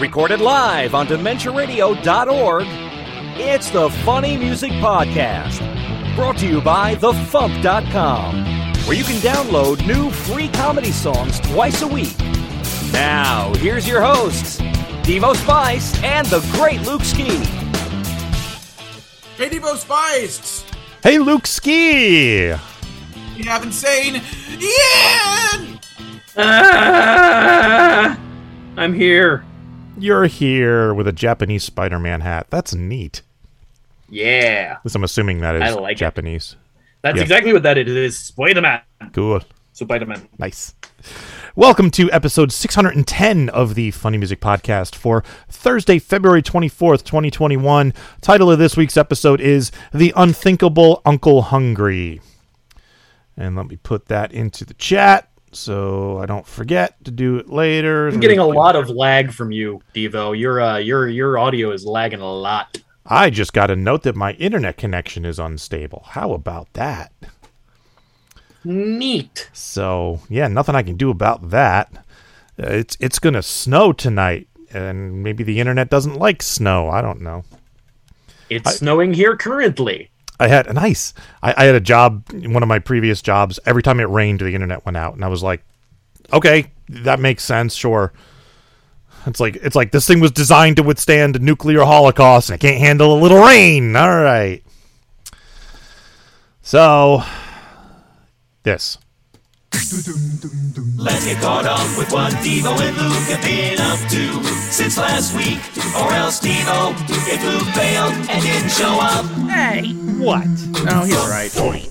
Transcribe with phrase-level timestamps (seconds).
[0.00, 2.66] Recorded live on DementiaRadio.org,
[3.36, 5.58] it's the Funny Music Podcast.
[6.14, 8.44] Brought to you by TheFump.com,
[8.86, 12.16] where you can download new free comedy songs twice a week.
[12.92, 14.60] Now, here's your hosts,
[15.02, 17.36] Devo Spice and the great Luke Ski.
[19.36, 20.64] Hey, Devo Spice!
[21.02, 22.50] Hey, Luke Ski!
[22.50, 24.22] You have insane
[24.60, 25.80] Ian!
[26.36, 28.16] Ah,
[28.76, 29.44] I'm here.
[29.98, 32.46] You're here with a Japanese Spider Man hat.
[32.50, 33.22] That's neat.
[34.08, 35.98] Yeah, At least I'm assuming that is I like it.
[35.98, 36.56] Japanese.
[37.02, 37.22] that's Yes.
[37.24, 37.90] exactly what that is.
[37.90, 38.80] It is Spider-Man.
[39.12, 39.40] Cool.
[39.74, 40.28] Spider-Man.
[40.38, 40.74] Nice.
[41.54, 47.92] Welcome to episode 610 of the Funny Music Podcast for Thursday, February 24th, 2021.
[48.22, 52.20] Title of this week's episode is The Unthinkable Uncle Hungry.
[53.36, 57.48] And let me put that into the chat so I don't forget to do it
[57.48, 58.08] later.
[58.08, 60.38] I'm getting a lot of lag from you, Devo.
[60.38, 62.80] Your uh, your your audio is lagging a lot.
[63.06, 66.04] I just got a note that my internet connection is unstable.
[66.08, 67.12] How about that?
[68.64, 69.48] Neat.
[69.52, 71.90] So yeah, nothing I can do about that.
[72.62, 76.90] Uh, it's it's gonna snow tonight, and maybe the internet doesn't like snow.
[76.90, 77.44] I don't know.
[78.50, 80.10] It's snowing here currently.
[80.40, 81.14] I had a nice.
[81.42, 83.58] I, I had a job, one of my previous jobs.
[83.66, 85.64] Every time it rained, the internet went out, and I was like,
[86.32, 87.74] okay, that makes sense.
[87.74, 88.12] Sure.
[89.26, 92.60] It's like it's like this thing was designed to withstand a nuclear holocaust, and it
[92.60, 93.96] can't handle a little rain.
[93.96, 94.62] All right.
[96.62, 97.22] So,
[98.62, 98.98] this.
[99.78, 105.36] Let's get caught up with what Devo and Luke have been up to since last
[105.36, 105.60] week.
[105.94, 110.48] Or else Devo, if Luke failed and didn't show up, Hey, What?
[110.90, 111.88] Oh, he's right.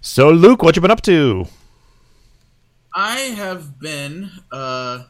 [0.00, 1.44] So, Luke, what you been up to?
[2.94, 5.04] I have been, uh,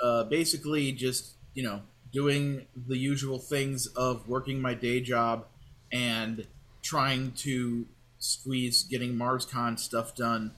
[0.00, 5.46] uh, basically just, you know, doing the usual things of working my day job
[5.90, 6.46] and
[6.82, 7.86] trying to
[8.28, 10.52] squeeze getting MarsCon stuff done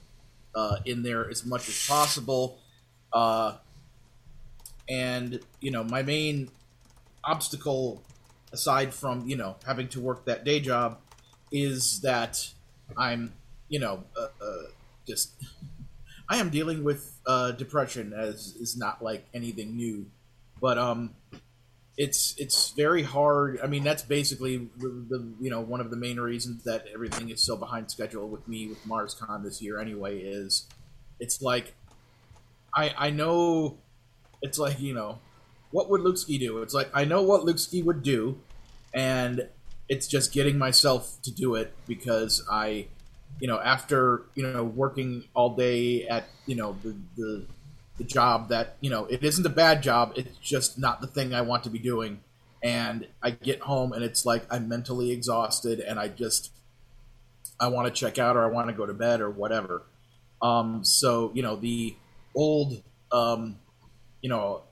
[0.55, 2.59] uh, in there as much as possible.
[3.13, 3.55] Uh,
[4.89, 6.51] and, you know, my main
[7.23, 8.03] obstacle,
[8.53, 10.99] aside from, you know, having to work that day job,
[11.53, 12.53] is that
[12.97, 13.33] I'm,
[13.69, 14.63] you know, uh, uh,
[15.07, 15.33] just
[16.29, 20.07] I am dealing with uh, depression as is not like anything new,
[20.61, 21.15] but um,
[21.97, 23.61] it's it's very hard.
[23.63, 27.31] I mean, that's basically the, the you know one of the main reasons that everything
[27.31, 29.79] is so behind schedule with me with MarsCon this year.
[29.79, 30.67] Anyway, is
[31.19, 31.75] it's like
[32.75, 33.79] I I know
[34.43, 35.19] it's like you know
[35.71, 36.63] what would Luke Ski do?
[36.63, 38.41] It's like I know what Luke Ski would do,
[38.95, 39.49] and
[39.89, 42.87] it's just getting myself to do it because I
[43.41, 47.47] you know, after you know working all day at you know the the,
[48.01, 51.35] the job that you know it isn't a bad job, it's just not the thing
[51.35, 52.21] I want to be doing,
[52.63, 56.51] and I get home and it's like I'm mentally exhausted and I just
[57.61, 59.83] I want to check out or I want to go to bed or whatever.
[60.41, 61.95] Um, so you know the
[62.35, 63.59] old um,
[64.23, 64.63] you know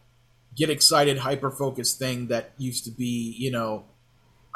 [0.57, 3.85] get excited hyper focused thing that used to be you know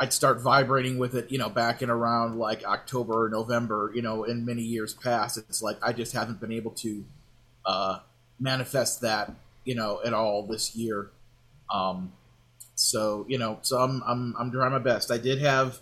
[0.01, 4.01] I'd start vibrating with it, you know, back in around like October or November, you
[4.01, 5.37] know, in many years past.
[5.37, 7.05] It's like I just haven't been able to
[7.67, 7.99] uh,
[8.43, 9.33] manifest that,
[9.65, 11.11] you know, at all this year.
[11.73, 12.13] Um,
[12.75, 15.11] so you know, so I'm I'm I'm trying my best.
[15.11, 15.79] I did have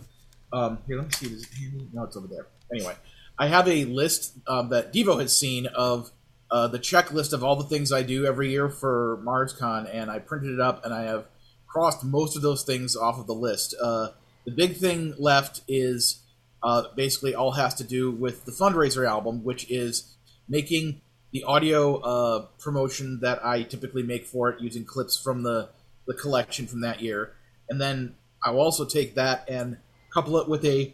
[0.53, 0.97] um, here.
[0.97, 1.25] Let me see.
[1.27, 1.87] Is it handy?
[1.93, 2.47] No, it's over there.
[2.73, 2.95] Anyway,
[3.37, 6.11] I have a list um, that Devo has seen of
[6.51, 10.19] uh, the checklist of all the things I do every year for MarsCon, and I
[10.19, 11.25] printed it up, and I have
[11.67, 13.75] crossed most of those things off of the list.
[13.81, 14.09] Uh,
[14.45, 16.21] the big thing left is
[16.61, 20.15] uh, basically all has to do with the fundraiser album, which is
[20.49, 25.69] making the audio uh, promotion that I typically make for it using clips from the,
[26.07, 27.33] the collection from that year.
[27.69, 29.77] And then I will also take that and
[30.13, 30.93] couple it with a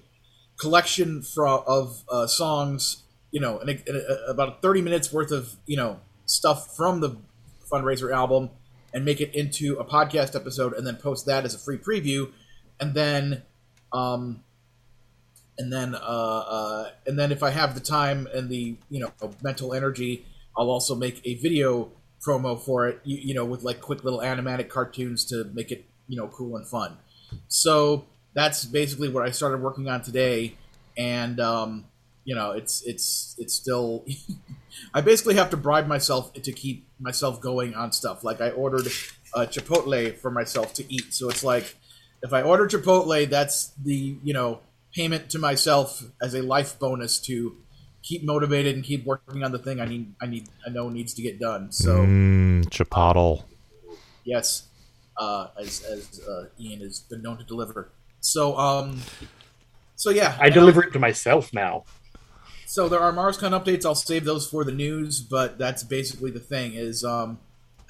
[0.59, 3.81] collection fro- of uh, songs, you know, and
[4.28, 7.18] about 30 minutes worth of, you know, stuff from the
[7.72, 8.51] fundraiser album
[8.94, 12.31] and make it into a podcast episode and then post that as a free preview
[12.80, 13.44] and then
[13.94, 14.44] um
[15.57, 19.12] and then uh, uh and then if i have the time and the you know
[19.42, 20.25] mental energy
[20.57, 21.92] i'll also make a video
[22.25, 25.86] promo for it you, you know with like quick little animatic cartoons to make it
[26.07, 26.98] you know cool and fun
[27.48, 30.56] so that's basically what i started working on today
[30.98, 31.86] and um
[32.24, 34.06] you know it's it's it's still
[34.94, 38.24] I basically have to bribe myself to keep myself going on stuff.
[38.24, 38.88] Like I ordered
[39.33, 41.75] uh, Chipotle for myself to eat, so it's like
[42.24, 44.60] if I order Chipotle, that's the you know
[44.98, 47.56] payment to myself as a life bonus to
[48.02, 50.14] keep motivated and keep working on the thing I need.
[50.20, 50.50] I need.
[50.66, 51.72] I know needs to get done.
[51.72, 53.44] So Mmm, Chipotle.
[54.24, 54.68] Yes,
[55.18, 57.92] uh, as as uh, Ian has been known to deliver.
[58.20, 59.02] So um,
[59.96, 61.86] so yeah, I deliver it to myself now.
[62.66, 63.86] So there are MarsCon updates.
[63.86, 66.74] I'll save those for the news, but that's basically the thing.
[66.74, 67.40] Is um,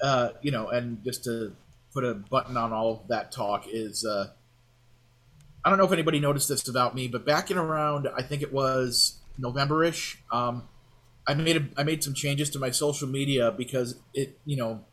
[0.02, 1.56] uh, you know, and just to
[1.94, 4.28] put a button on all of that talk is uh,
[5.68, 8.40] I don't know if anybody noticed this about me, but back in around I think
[8.40, 10.66] it was November-ish, um,
[11.26, 14.86] I made a, I made some changes to my social media because it you know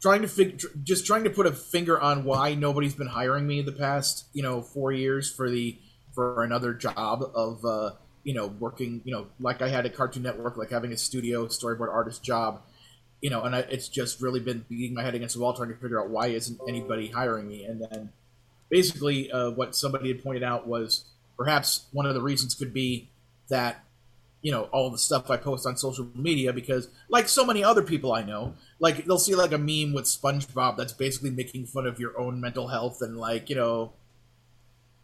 [0.00, 3.60] trying to fig- just trying to put a finger on why nobody's been hiring me
[3.60, 5.78] the past you know four years for the
[6.14, 7.90] for another job of uh,
[8.24, 11.44] you know working you know like I had a Cartoon Network like having a studio
[11.48, 12.62] storyboard artist job
[13.20, 15.68] you know and I, it's just really been beating my head against the wall trying
[15.68, 17.64] to figure out why isn't anybody hiring me.
[17.64, 18.12] And then
[18.70, 21.04] basically uh, what somebody had pointed out was
[21.36, 23.08] perhaps one of the reasons could be
[23.48, 23.84] that
[24.42, 27.82] you know all the stuff I post on social media because like so many other
[27.82, 31.86] people I know like they'll see like a meme with SpongeBob that's basically making fun
[31.86, 33.92] of your own mental health and like you know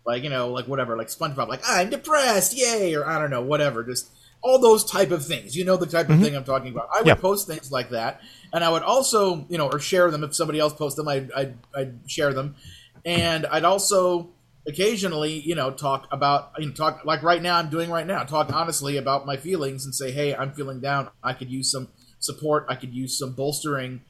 [0.06, 3.42] like you know like whatever like SpongeBob like I'm depressed yay or I don't know
[3.42, 4.10] whatever just
[4.42, 5.56] all those type of things.
[5.56, 6.88] You know the type of thing I'm talking about.
[6.94, 7.14] I would Yeah.
[7.16, 8.20] post things like that
[8.52, 10.22] and I would also you know or share them.
[10.24, 12.54] If somebody else posts them I'd, I'd, I'd share them
[13.06, 14.30] and I'd also
[14.68, 18.24] occasionally, you know, talk about, you know, talk like right now I'm doing right now,
[18.24, 21.08] talk honestly about my feelings and say, hey, I'm feeling down.
[21.22, 21.88] I could use some
[22.18, 22.66] support.
[22.68, 24.02] I could use some bolstering.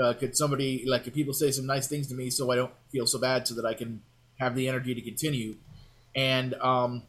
[0.00, 2.72] Uh, could somebody like could people say some nice things to me so I don't
[2.90, 4.02] feel so bad, so that I can
[4.38, 5.56] have the energy to continue.
[6.14, 7.04] And um,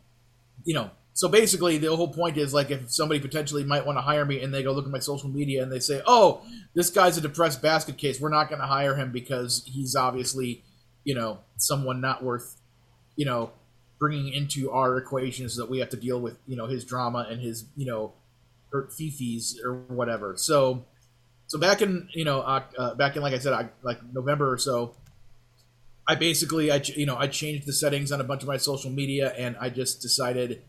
[0.64, 4.02] you know, so basically the whole point is like if somebody potentially might want to
[4.02, 6.90] hire me and they go look at my social media and they say, oh, this
[6.90, 8.20] guy's a depressed basket case.
[8.20, 10.64] We're not going to hire him because he's obviously,
[11.03, 12.57] you know, someone not worth
[13.15, 13.51] you know,
[14.00, 17.42] bringing into our equations that we have to deal with, you know, his drama and
[17.42, 18.13] his, you know,
[18.71, 20.33] hurt fifis or whatever.
[20.38, 20.86] So,
[21.48, 24.57] so back in, you know, uh, back in, like I said, I, like November or
[24.57, 24.95] so,
[26.07, 28.89] I basically, I, you know, I changed the settings on a bunch of my social
[28.89, 30.63] media and I just decided,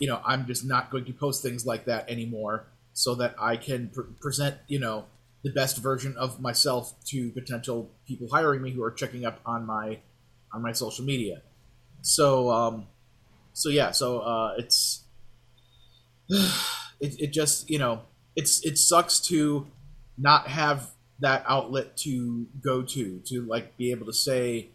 [0.00, 3.58] you know, I'm just not going to post things like that anymore so that I
[3.58, 5.04] can pr- present, you know,
[5.42, 9.66] the best version of myself to potential people hiring me who are checking up on
[9.66, 9.98] my,
[10.52, 11.42] on my social media.
[12.02, 12.86] So um
[13.52, 15.04] so yeah so uh it's
[16.28, 18.02] it, it just you know
[18.36, 19.66] it's it sucks to
[20.18, 20.90] not have
[21.20, 24.68] that outlet to go to to like be able to say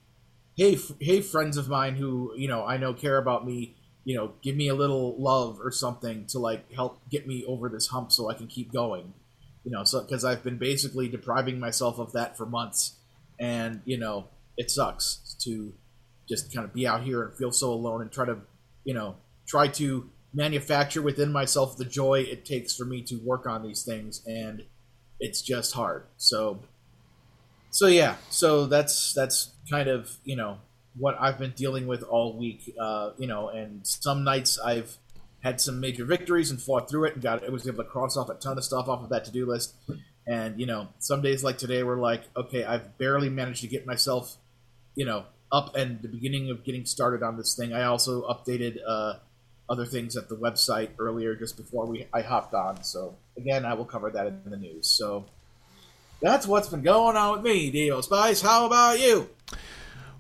[0.56, 3.76] hey f- hey friends of mine who you know i know care about me
[4.06, 7.68] you know give me a little love or something to like help get me over
[7.70, 9.14] this hump so i can keep going
[9.68, 12.94] you know so because i've been basically depriving myself of that for months.
[13.40, 15.74] And you know it sucks to
[16.28, 18.38] just kind of be out here and feel so alone and try to
[18.86, 23.46] you know try to manufacture within myself the joy it takes for me to work
[23.46, 24.64] on these things and
[25.20, 26.06] it's just hard.
[26.16, 26.62] So
[27.70, 30.58] so yeah so that's that's kind of you know
[30.98, 34.98] what i've been dealing with all week uh you know and some nights i've
[35.48, 38.18] had some major victories and fought through it and got it was able to cross
[38.18, 39.76] off a ton of stuff off of that to-do list.
[40.28, 43.88] And you know some days like today we're like okay i've barely managed to get
[43.88, 44.36] myself
[44.94, 45.24] you know
[45.54, 47.74] up and the beginning of getting started on this thing.
[47.74, 49.14] I also updated uh
[49.70, 52.84] other things at the website earlier just before we i hopped on.
[52.84, 54.90] So again i will cover that in the news.
[54.90, 55.26] So
[56.22, 58.42] that's what's been going on with me Devo Spice.
[58.42, 59.30] How about you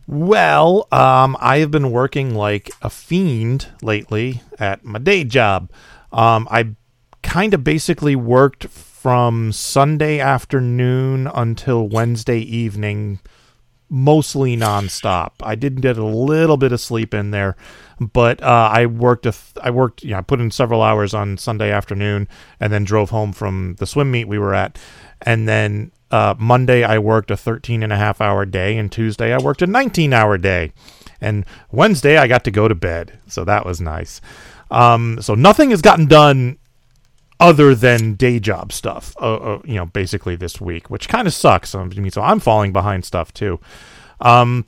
[0.07, 5.69] Well, um, I have been working like a fiend lately at my day job.
[6.13, 6.75] Um, I
[7.23, 13.19] kind of basically worked from Sunday afternoon until Wednesday evening,
[13.89, 15.31] mostly nonstop.
[15.41, 17.57] I did get a little bit of sleep in there,
[17.99, 19.25] but uh, I worked.
[19.25, 20.05] A th- I worked.
[20.05, 22.29] Yeah, I put in several hours on Sunday afternoon,
[22.61, 24.79] and then drove home from the swim meet we were at,
[25.21, 29.33] and then uh, Monday I worked a 13 and a half hour day, and Tuesday
[29.33, 30.71] I worked a 19 hour day,
[31.19, 34.21] and Wednesday I got to go to bed, so that was nice.
[34.71, 36.57] Um, so nothing has gotten done
[37.39, 41.33] other than day job stuff, uh, uh, you know, basically this week, which kind of
[41.33, 41.75] sucks.
[41.75, 43.59] I mean, so I'm falling behind stuff too.
[44.19, 44.65] Um,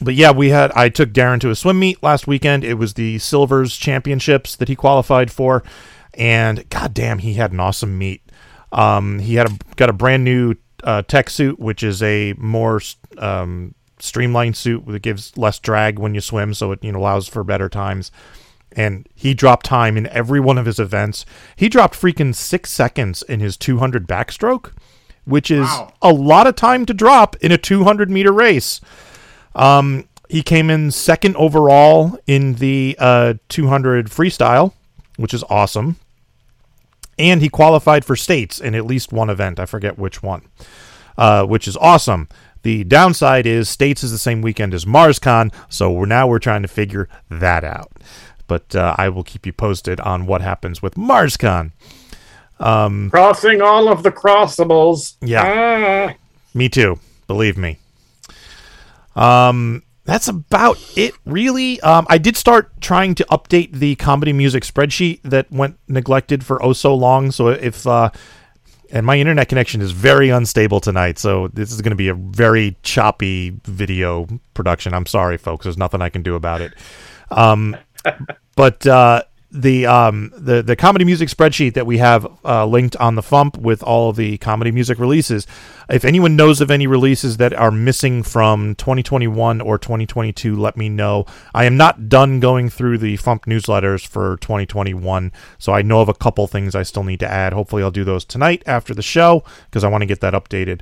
[0.00, 2.64] but yeah, we had I took Darren to a swim meet last weekend.
[2.64, 5.62] It was the Silvers Championships that he qualified for,
[6.14, 8.22] and goddamn, he had an awesome meet.
[8.72, 12.80] Um, he had a, got a brand new uh, tech suit, which is a more
[13.18, 17.28] um, streamlined suit that gives less drag when you swim, so it you know allows
[17.28, 18.10] for better times.
[18.74, 21.26] And he dropped time in every one of his events.
[21.56, 24.72] He dropped freaking six seconds in his 200 backstroke,
[25.26, 25.92] which is Wow.
[26.00, 28.80] a lot of time to drop in a 200 meter race.
[29.54, 34.72] Um, he came in second overall in the uh, 200 freestyle,
[35.16, 35.96] which is awesome.
[37.18, 39.60] And he qualified for states in at least one event.
[39.60, 40.42] I forget which one.
[41.18, 42.26] uh, which is awesome.
[42.62, 46.62] The downside is States is the same weekend as MarsCon, so we're now we're trying
[46.62, 47.90] to figure that out.
[48.46, 51.72] But uh, I will keep you posted on what happens with MarsCon.
[53.10, 55.16] Crossing all of the crossables.
[55.20, 56.14] Yeah.
[56.54, 56.98] Me too.
[57.26, 57.78] Believe me.
[59.16, 61.80] Um, that's about it, really.
[61.80, 66.62] Um, I did start trying to update the comedy music spreadsheet that went neglected for
[66.62, 67.30] oh so long.
[67.30, 68.10] So if uh,
[68.90, 72.14] and my internet connection is very unstable tonight, so this is going to be a
[72.14, 74.92] very choppy video production.
[74.92, 75.64] I'm sorry, folks.
[75.64, 76.74] There's nothing I can do about it.
[77.30, 77.76] Um,
[78.56, 83.16] but uh, the um the the comedy music spreadsheet that we have uh, linked on
[83.16, 85.46] the Fump with all of the comedy music releases.
[85.90, 90.88] If anyone knows of any releases that are missing from 2021 or 2022, let me
[90.88, 91.26] know.
[91.54, 96.08] I am not done going through the Fump newsletters for 2021, so I know of
[96.08, 97.52] a couple things I still need to add.
[97.52, 100.80] Hopefully, I'll do those tonight after the show because I want to get that updated.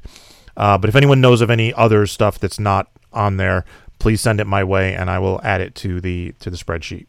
[0.57, 3.65] Uh, but if anyone knows of any other stuff that's not on there,
[3.99, 7.07] please send it my way, and I will add it to the to the spreadsheet.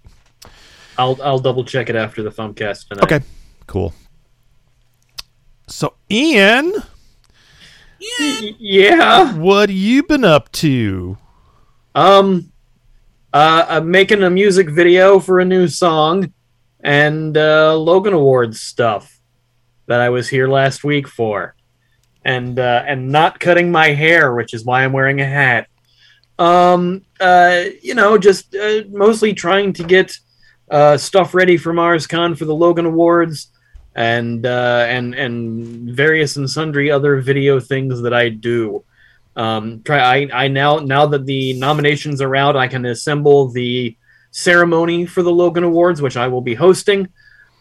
[0.97, 3.03] I'll I'll double check it after the FuMPcast tonight.
[3.03, 3.25] Okay,
[3.67, 3.93] cool.
[5.67, 6.73] So, Ian,
[8.59, 9.33] Yeah.
[9.37, 11.17] what you been up to?
[11.95, 12.47] Um.
[13.33, 16.33] Uh, I'm making a music video for a new song,
[16.81, 19.17] and uh, Logan Awards stuff
[19.87, 21.55] that I was here last week for,
[22.25, 25.67] and uh, and not cutting my hair, which is why I'm wearing a hat.
[26.37, 27.05] Um.
[27.21, 27.63] Uh.
[27.81, 30.17] You know, just uh, mostly trying to get
[30.71, 33.49] uh, stuff ready for MarsCon for the Logan Awards,
[33.93, 38.83] and uh, and and various and sundry other video things that I do.
[39.35, 43.95] Um, try I, I now now that the nominations are out, I can assemble the
[44.31, 47.09] ceremony for the Logan Awards, which I will be hosting,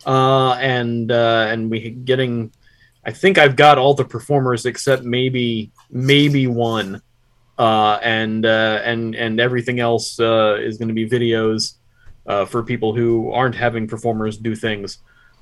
[0.06, 2.52] uh, and uh, and we getting.
[3.04, 7.02] I think I've got all the performers except maybe maybe one,
[7.58, 11.79] uh, and uh, and and everything else uh, is going to be videos
[12.30, 14.98] uh, for people who aren't having performers do things,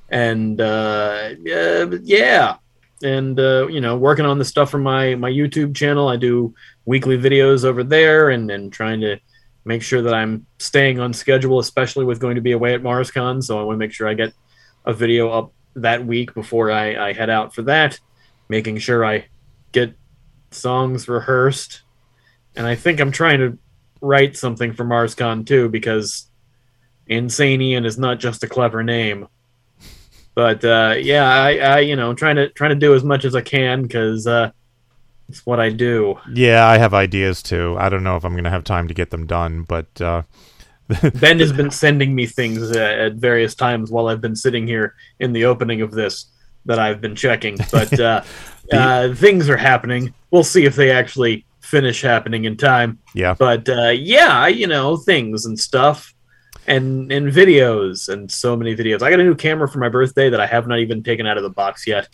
[0.08, 2.56] and uh, yeah,
[3.02, 6.08] and uh, you know, working on the stuff for my my YouTube channel.
[6.08, 6.54] I do
[6.86, 9.18] weekly videos over there, and and trying to
[9.64, 13.42] make sure that I'm staying on schedule, especially with going to be away at MarsCon.
[13.42, 14.32] So I want to make sure I get
[14.86, 18.00] a video up that week before I, I head out for that,
[18.48, 19.26] making sure I
[19.72, 19.94] get
[20.50, 21.82] songs rehearsed.
[22.56, 23.58] And I think I'm trying to
[24.00, 26.30] write something for MarsCon too, because
[27.08, 29.28] Insane Ian is not just a clever name.
[30.34, 33.34] But uh, yeah, I, I you know trying to trying to do as much as
[33.34, 34.50] I can because uh,
[35.28, 36.18] it's what I do.
[36.32, 37.76] Yeah, I have ideas too.
[37.78, 40.22] I don't know if I'm going to have time to get them done, but uh,
[41.14, 44.94] Ben has been sending me things uh, at various times while I've been sitting here
[45.18, 46.26] in the opening of this
[46.64, 47.58] that I've been checking.
[47.70, 48.22] But uh,
[48.72, 50.14] uh, things are happening.
[50.30, 52.98] We'll see if they actually finish happening in time.
[53.14, 56.14] yeah, But uh, yeah, you know, things and stuff.
[56.68, 59.02] And, and videos and so many videos.
[59.02, 61.38] I got a new camera for my birthday that I have not even taken out
[61.38, 62.08] of the box yet.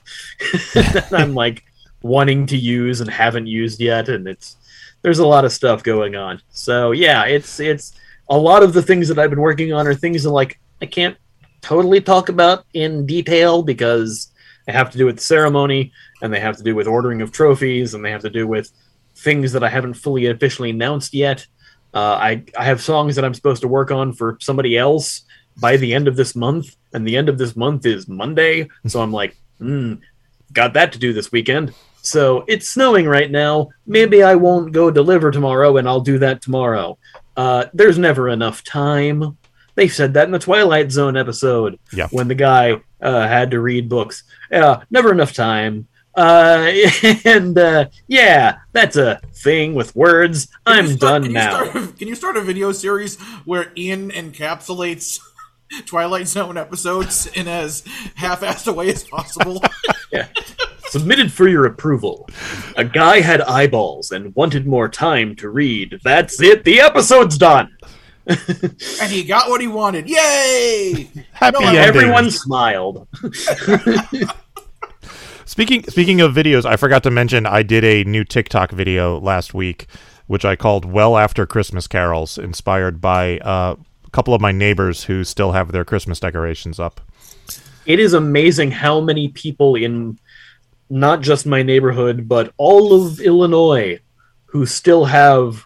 [1.13, 1.65] I'm like
[2.03, 4.57] wanting to use and haven't used yet, and it's
[5.03, 6.41] there's a lot of stuff going on.
[6.51, 7.95] So yeah, it's it's
[8.29, 10.87] a lot of the things that I've been working on are things that like I
[10.87, 11.17] can't
[11.61, 14.33] totally talk about in detail because
[14.67, 15.93] they have to do with the ceremony
[16.23, 18.71] and they have to do with ordering of trophies and they have to do with
[19.17, 21.47] things that I haven't fully officially announced yet.
[21.95, 25.23] Uh, I I have songs that I'm supposed to work on for somebody else
[25.59, 28.69] by the end of this month, and the end of this month is Monday.
[28.89, 29.95] So I'm like, hmm,
[30.53, 31.73] got that to do this weekend.
[32.03, 33.69] So it's snowing right now.
[33.87, 36.99] Maybe I won't go deliver tomorrow, and I'll do that tomorrow.
[37.37, 39.39] Uh, there's never enough time.
[39.77, 42.09] They said that in the Twilight Zone episode Yeah.
[42.11, 44.23] when the guy uh, had to read books.
[44.51, 45.89] Yeah, never enough time.
[46.17, 46.71] Uh,
[47.25, 50.47] and uh, yeah, that's a thing with words.
[50.67, 51.65] Can I'm start- done can you now.
[51.71, 55.19] start- can you start a video series where Ian encapsulates
[55.87, 57.83] Twilight Zone episodes in as
[58.15, 59.63] half-assed a way as possible?
[60.13, 60.29] yeah.
[60.89, 62.29] Submitted for your approval.
[62.77, 65.99] A guy had eyeballs and wanted more time to read.
[66.05, 66.63] That's it.
[66.63, 67.77] The episode's done.
[68.27, 70.09] and he got what he wanted.
[70.09, 71.11] Yay!
[71.33, 71.83] happy No, ending.
[71.83, 73.09] Everyone smiled.
[75.55, 79.55] Speaking speaking of videos, I forgot to mention I did a new TikTok video last
[79.55, 79.87] week,
[80.27, 85.05] which I called "Well After Christmas Carols," inspired by uh, a couple of my neighbors
[85.05, 87.01] who still have their Christmas decorations up.
[87.87, 90.19] It is amazing how many people in
[90.91, 94.01] not just my neighborhood, but all of Illinois
[94.47, 95.65] who still have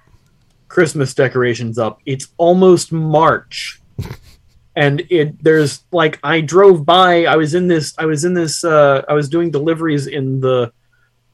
[0.69, 2.03] Christmas decorations up.
[2.05, 3.81] It's almost March.
[4.79, 8.63] and it there's like I drove by, I was in this I was in this
[8.63, 10.73] uh I was doing deliveries in the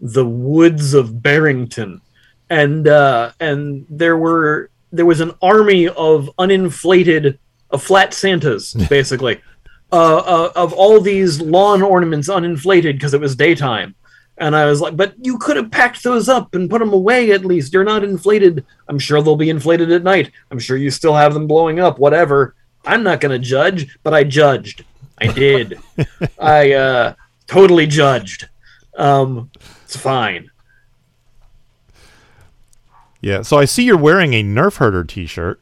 [0.01, 2.01] the woods of Barrington,
[2.49, 7.39] and uh, and there were there was an army of uninflated,
[7.71, 9.43] of flat Santas, basically,
[9.93, 13.95] uh, uh, of all these lawn ornaments uninflated because it was daytime.
[14.39, 17.31] And I was like, but you could have packed those up and put them away
[17.31, 17.73] at least.
[17.73, 18.65] You're not inflated.
[18.89, 20.33] I'm sure they'll be inflated at night.
[20.51, 22.57] I'm sure you still have them blowing up, whatever.
[22.87, 24.85] I'm not going to judge, but I judged.
[25.19, 25.79] I did.
[26.39, 27.15] I uh,
[27.47, 28.49] totally judged.
[28.97, 29.51] Um,
[29.85, 30.51] it's fine.
[33.21, 33.43] Yeah.
[33.43, 35.61] So I see you're wearing a Nerf Herder T-shirt.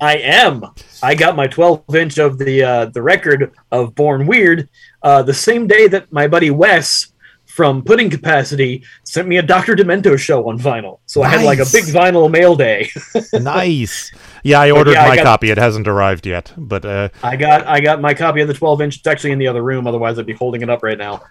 [0.00, 0.64] I am.
[1.02, 4.68] I got my 12 inch of the uh, the record of Born Weird
[5.02, 7.12] uh, the same day that my buddy Wes
[7.46, 9.74] from Pudding Capacity sent me a Dr.
[9.74, 10.98] Demento show on vinyl.
[11.06, 12.90] So I had like a big vinyl mail day.
[13.32, 14.12] nice.
[14.46, 15.50] Yeah, I ordered yeah, I my got- copy.
[15.50, 18.80] It hasn't arrived yet, but uh, I got I got my copy of the 12
[18.82, 18.96] inch.
[18.98, 19.86] It's actually in the other room.
[19.86, 21.22] Otherwise, I'd be holding it up right now.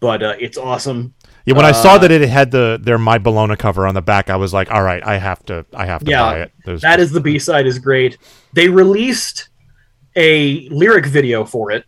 [0.00, 1.14] But uh, it's awesome.
[1.46, 4.02] yeah, when I saw Uh, that it had the their My Bologna cover on the
[4.02, 6.52] back, I was like, all right, I have to, I have to Yeah, buy it.
[6.64, 8.18] There's, That is the B side is great.
[8.52, 9.48] They released
[10.16, 11.84] a lyric video for it,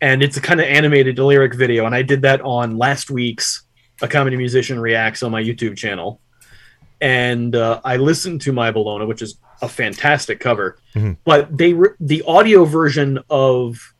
[0.00, 1.86] and it's a kind of animated lyric video.
[1.86, 3.62] And I did that on last week's
[4.02, 6.20] A Comedy Musician Reacts on my YouTube channel.
[7.00, 10.76] And uh, I listened to My Bologna, which is a fantastic cover.
[10.94, 11.16] Mhm.
[11.24, 13.92] But they re- the audio version of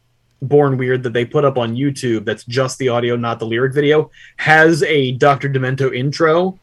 [0.42, 3.74] Born Weird that they put up on YouTube, that's just the audio, not the lyric
[3.74, 5.48] video, has a Dr.
[5.50, 6.58] Demento intro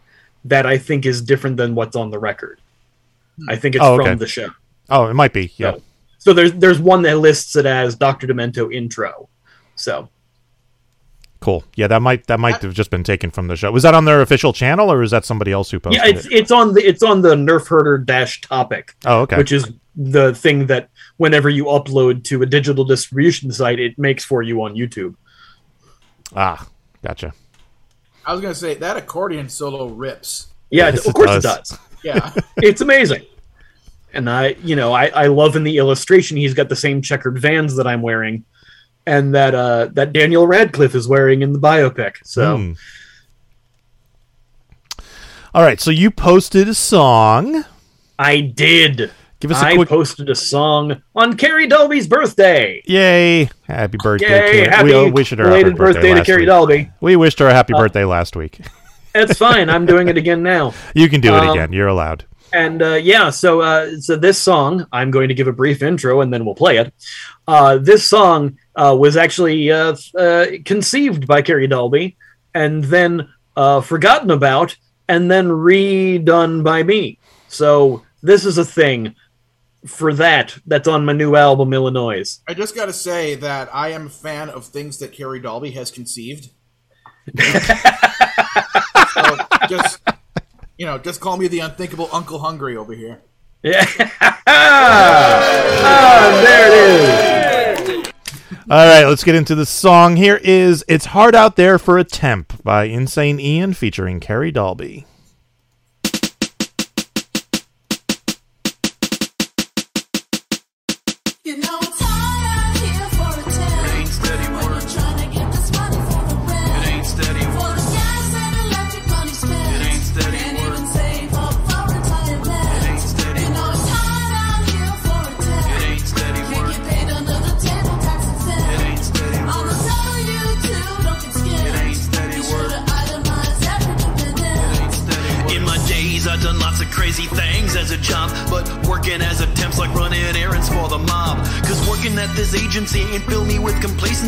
[0.45, 2.59] that I think is different than what's on the record.
[3.47, 4.09] I think it's Oh, okay.
[4.09, 4.49] from the show.
[4.89, 5.51] oh, it might be.
[5.57, 5.73] Yeah.
[5.73, 5.81] So,
[6.19, 8.25] so there's there's one that lists it as Dr.
[8.27, 9.29] Demento intro.
[9.75, 10.09] So
[11.39, 11.63] Cool.
[11.75, 13.71] Yeah, that might that might have just been taken from the show.
[13.71, 16.25] Was that on their official channel, or is that somebody else who posted yeah, it's
[16.25, 16.31] it?
[16.33, 19.37] it's on the it's on the Nerf Herder dash topic, Oh, okay.
[19.37, 24.25] which is the thing that whenever you upload to a digital distribution site, it makes
[24.25, 25.13] for you on YouTube.
[26.35, 26.67] ah,
[27.03, 27.33] gotcha.
[28.25, 30.47] I was gonna say that accordion solo rips.
[30.69, 31.69] Yeah, Yes, of it course it does.
[31.69, 31.79] does.
[32.03, 32.33] Yeah.
[32.57, 33.25] It's amazing.
[34.13, 37.37] And I, you know, I, I love in the illustration he's got the same checkered
[37.39, 38.43] vans that I'm wearing,
[39.07, 42.17] and that uh, that Daniel Radcliffe is wearing in the biopic.
[42.23, 42.73] So Hmm.
[45.53, 47.65] All right, so you posted a song.
[48.19, 49.11] I did.
[49.39, 52.81] Give us a I quick posted a song on Carrie Dahlby's birthday.
[52.85, 53.49] yay!
[53.67, 54.69] Happy birthday, Yay!
[54.69, 56.49] Happy we wished her a happy belated birthday, birthday to Carrie week.
[56.49, 56.91] Dahlby.
[57.01, 58.59] We wished her a happy birthday last week.
[59.15, 59.67] It's fine.
[59.67, 60.75] I'm doing it again now.
[60.93, 61.73] You can do it Um, again.
[61.73, 62.25] You're allowed.
[62.53, 66.21] And uh, yeah, so uh, so this song, I'm going to give a brief intro
[66.21, 66.93] and then we'll play it.
[67.47, 72.15] Uh, this song uh, was actually uh, uh, conceived by Carrie Dahlby
[72.53, 74.77] and then uh, forgotten about
[75.09, 77.19] and then redone by me.
[77.47, 79.15] So this is a thing
[79.85, 82.39] for that that's on my new album Illinois.
[82.47, 85.91] I just gotta say that I am a fan of things that Carrie Dahlby has
[85.91, 86.49] conceived.
[87.37, 87.43] so
[89.69, 89.99] just
[90.77, 93.21] you know, just call me the unthinkable Uncle Hungry over here.
[93.63, 93.85] Yeah.
[94.47, 96.73] ah, there it
[97.43, 97.46] is.
[98.69, 100.17] All right, let's get into the song.
[100.17, 105.05] Here is "It's Hard Out There for a Temp" by Insane Ian featuring Carrie Dahlby.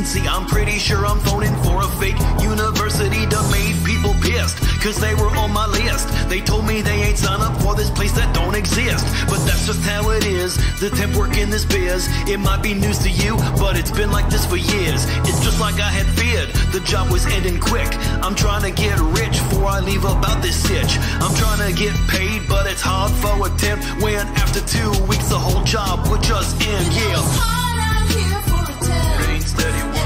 [0.10, 0.28] Complacency.
[0.28, 4.58] I'm pretty sure I'm phoning for a fake university that made people pissed.
[4.82, 6.08] Cause they were on my list.
[6.30, 9.06] They told me they ain't signed up for this place that don't exist.
[9.28, 10.56] But that's just how it is.
[10.80, 12.08] The temp work in this biz.
[12.28, 15.06] It might be news to you, but it's been like this for years.
[15.28, 16.50] It's just like I had feared.
[16.72, 17.90] The job was ending quick.
[18.24, 20.98] I'm trying to get rich before I leave about this sitch.
[21.20, 25.28] I'm trying to get paid, but it's hard for a temp when after two weeks
[25.30, 26.86] the whole job would just end.
[26.96, 27.20] Yeah.
[27.20, 29.36] it's hard out here for a temp.
[29.36, 29.99] It steady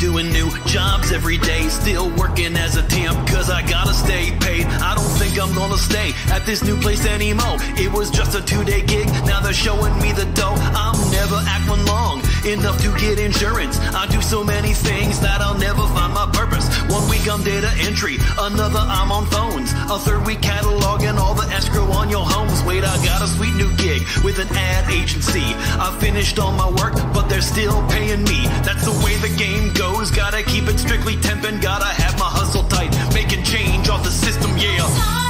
[0.00, 1.68] doing new jobs every day.
[1.68, 4.66] Still working as a temp, cause I gotta stay paid.
[4.66, 7.56] I don't think I'm gonna stay at this new place anymore.
[7.76, 10.56] It was just a two day gig, now they're showing me the dough.
[10.74, 13.78] I'm never acting long enough to get insurance.
[13.80, 16.67] I do so many things that I'll never find my purpose.
[16.88, 19.72] One week I'm data entry, another I'm on phones.
[19.90, 22.62] A third week cataloging all the escrow on your homes.
[22.64, 25.44] Wait, I got a sweet new gig with an ad agency.
[25.78, 28.46] I finished all my work, but they're still paying me.
[28.64, 30.10] That's the way the game goes.
[30.10, 32.92] Gotta keep it strictly temping, gotta have my hustle tight.
[33.12, 35.27] Making change off the system, yeah.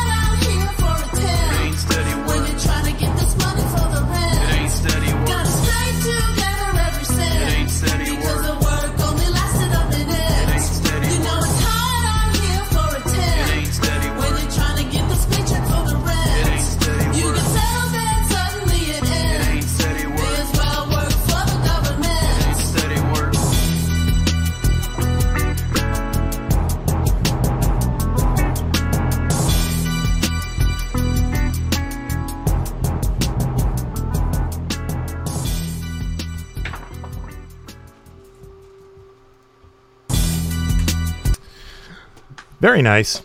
[42.61, 43.23] Very nice.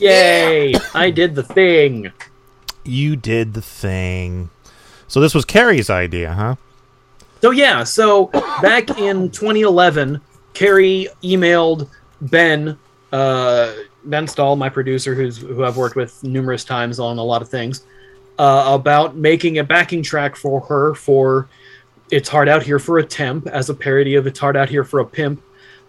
[0.00, 0.74] Yay!
[0.94, 2.12] I did the thing.
[2.84, 4.50] You did the thing.
[5.06, 6.56] So this was Carrie's idea, huh?
[7.40, 8.26] So yeah, so
[8.62, 10.20] back in 2011,
[10.54, 11.88] Carrie emailed
[12.22, 12.78] Ben,
[13.12, 13.72] uh,
[14.04, 17.48] Ben Stahl, my producer, who's who I've worked with numerous times on a lot of
[17.48, 17.84] things,
[18.38, 21.48] uh, about making a backing track for her for
[22.10, 24.84] "It's Hard Out Here for a Temp" as a parody of "It's Hard Out Here
[24.84, 25.42] for a Pimp"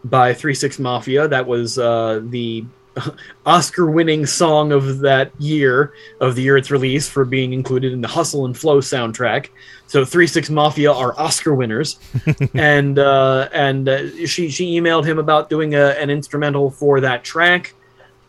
[0.04, 1.28] by Three Six Mafia.
[1.28, 2.66] That was uh, the
[3.46, 8.08] Oscar-winning song of that year, of the year it's released, for being included in the
[8.08, 9.50] Hustle and Flow soundtrack.
[9.88, 12.00] So Three Six Mafia are Oscar winners,
[12.54, 17.24] and uh, and uh, she she emailed him about doing a, an instrumental for that
[17.24, 17.74] track.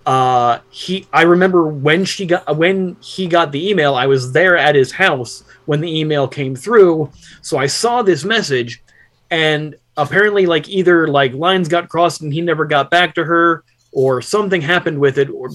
[0.07, 4.57] Uh, he I remember when she got when he got the email, I was there
[4.57, 7.11] at his house when the email came through,
[7.41, 8.83] so I saw this message,
[9.31, 13.65] and apparently like either like lines got crossed and he never got back to her,
[13.93, 15.51] or something happened with it, or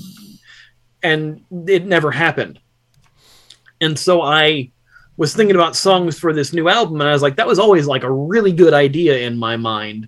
[1.04, 2.60] and it never happened.
[3.82, 4.72] And so I
[5.18, 7.88] was thinking about songs for this new album, and I was like, that was always
[7.88, 10.08] like a really good idea in my mind.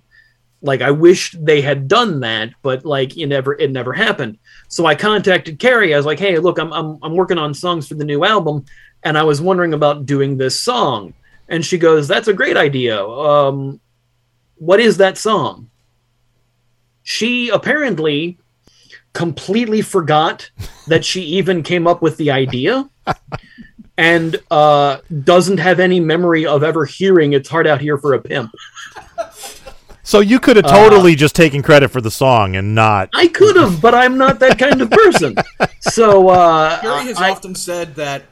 [0.62, 4.38] Like I wished they had done that, but like it never it never happened.
[4.68, 5.92] So I contacted Carrie.
[5.92, 8.64] I was like, hey, look, I'm I'm I'm working on songs for the new album,
[9.02, 11.14] and I was wondering about doing this song.
[11.48, 13.04] And she goes, that's a great idea.
[13.04, 13.80] Um,
[14.62, 15.68] what is that song?
[17.02, 18.38] She apparently
[19.12, 20.48] completely forgot
[20.86, 22.88] that she even came up with the idea
[23.98, 28.20] and uh, doesn't have any memory of ever hearing "It's Hard Out Here for a
[28.20, 28.52] Pimp."
[30.04, 33.08] So you could have totally just taken credit for the song and not.
[33.14, 35.34] I could have, but I'm not that kind of person.
[35.80, 38.22] So uh, Carrie has I- often said that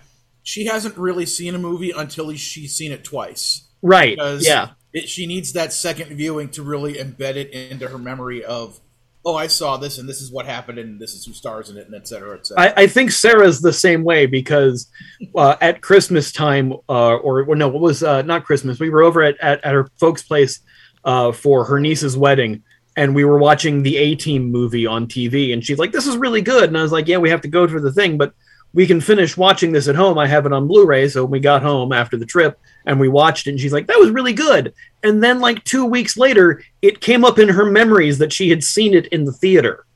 [0.45, 3.67] she hasn't really seen a movie until she's seen it twice.
[3.83, 7.99] right, Because yeah, it, she needs that second viewing to really embed it into her
[7.99, 8.81] memory of,
[9.25, 11.77] oh, I saw this and this is what happened and this is who stars in
[11.77, 12.65] it and et cetera, et cetera.
[12.65, 14.91] I, I think Sarah's the same way because
[15.37, 18.81] uh, at Christmas time, uh, or, or no, it was uh, not Christmas.
[18.81, 20.61] We were over at, at, at her folks' place
[21.05, 22.63] uh, for her niece's wedding,
[22.97, 25.53] and we were watching the A Team movie on TV.
[25.53, 27.49] And she's like, "This is really good," and I was like, "Yeah, we have to
[27.49, 28.35] go for the thing, but
[28.73, 30.19] we can finish watching this at home.
[30.19, 33.47] I have it on Blu-ray." So we got home after the trip and we watched
[33.47, 37.01] it, and she's like, "That was really good." And then, like two weeks later, it
[37.01, 39.87] came up in her memories that she had seen it in the theater.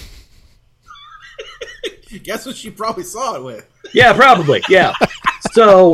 [2.23, 3.67] Guess what she probably saw it with?
[3.93, 4.61] Yeah, probably.
[4.69, 4.93] Yeah.
[5.51, 5.93] So,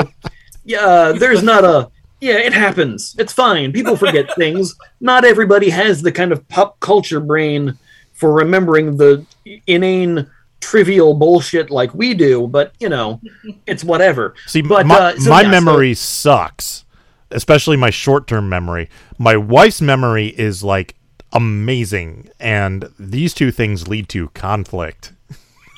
[0.64, 1.90] yeah, uh, there's not a.
[2.22, 3.16] Yeah, it happens.
[3.20, 3.74] It's fine.
[3.74, 4.76] People forget things.
[5.02, 7.78] Not everybody has the kind of pop culture brain
[8.14, 9.26] for remembering the
[9.68, 10.30] inane,
[10.64, 12.48] trivial bullshit like we do.
[12.48, 13.20] But you know,
[13.68, 14.34] it's whatever.
[14.48, 16.86] See, but my, uh, so, my yeah, so- memory sucks,
[17.32, 18.90] especially my short term memory.
[19.18, 20.96] My wife's memory is like
[21.32, 25.14] amazing, and these two things lead to conflict.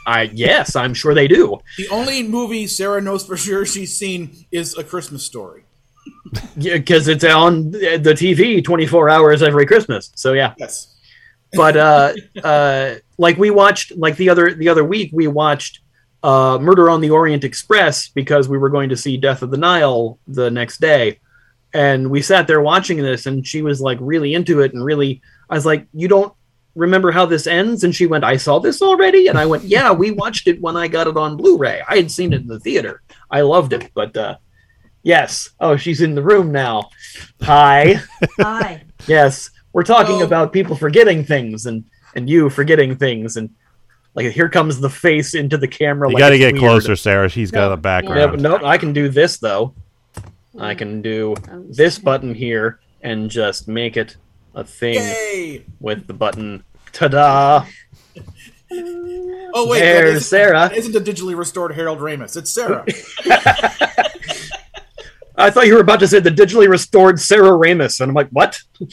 [0.07, 1.57] I yes, I'm sure they do.
[1.77, 5.63] The only movie Sarah knows for sure she's seen is A Christmas Story.
[6.57, 10.11] because it's on the TV 24 hours every Christmas.
[10.15, 10.53] So yeah.
[10.57, 10.94] Yes.
[11.53, 15.81] But uh uh like we watched like the other the other week we watched
[16.23, 19.57] uh murder on the orient express because we were going to see death of the
[19.57, 21.19] nile the next day.
[21.73, 25.21] And we sat there watching this and she was like really into it and really
[25.49, 26.33] i was like you don't
[26.73, 27.83] remember how this ends?
[27.83, 29.27] And she went i saw this already?
[29.27, 31.81] And i went yeah we watched it when i got it on blu-ray.
[31.87, 33.01] I had seen it in the theater.
[33.29, 33.91] I loved it.
[33.93, 34.37] But uh
[35.03, 35.51] yes.
[35.59, 36.89] Oh she's in the room now.
[37.41, 37.99] Hi.
[38.39, 38.83] Hi.
[39.07, 40.25] Yes, we're talking Oh.
[40.25, 41.83] about people forgetting things and
[42.15, 43.49] and you forgetting things and
[44.13, 46.07] like here comes the face into the camera.
[46.07, 46.61] You like got to get weird.
[46.61, 47.27] closer, Sarah.
[47.27, 48.31] She's got a background.
[48.31, 49.75] but no, I can do this though.
[50.57, 50.77] I mm.
[50.77, 51.35] can do
[51.69, 54.15] this button here and just make it
[54.55, 55.65] a thing Yay!
[55.81, 56.63] with the button.
[56.93, 57.65] Ta-da!
[59.57, 60.69] Oh wait, that There's isn't, Sarah.
[60.69, 62.37] that isn't a digitally restored Harold Ramis.
[62.37, 62.85] It's Sarah.
[65.37, 68.29] I thought you were about to say the digitally restored Sarah Ramis, and I'm like,
[68.29, 68.57] what?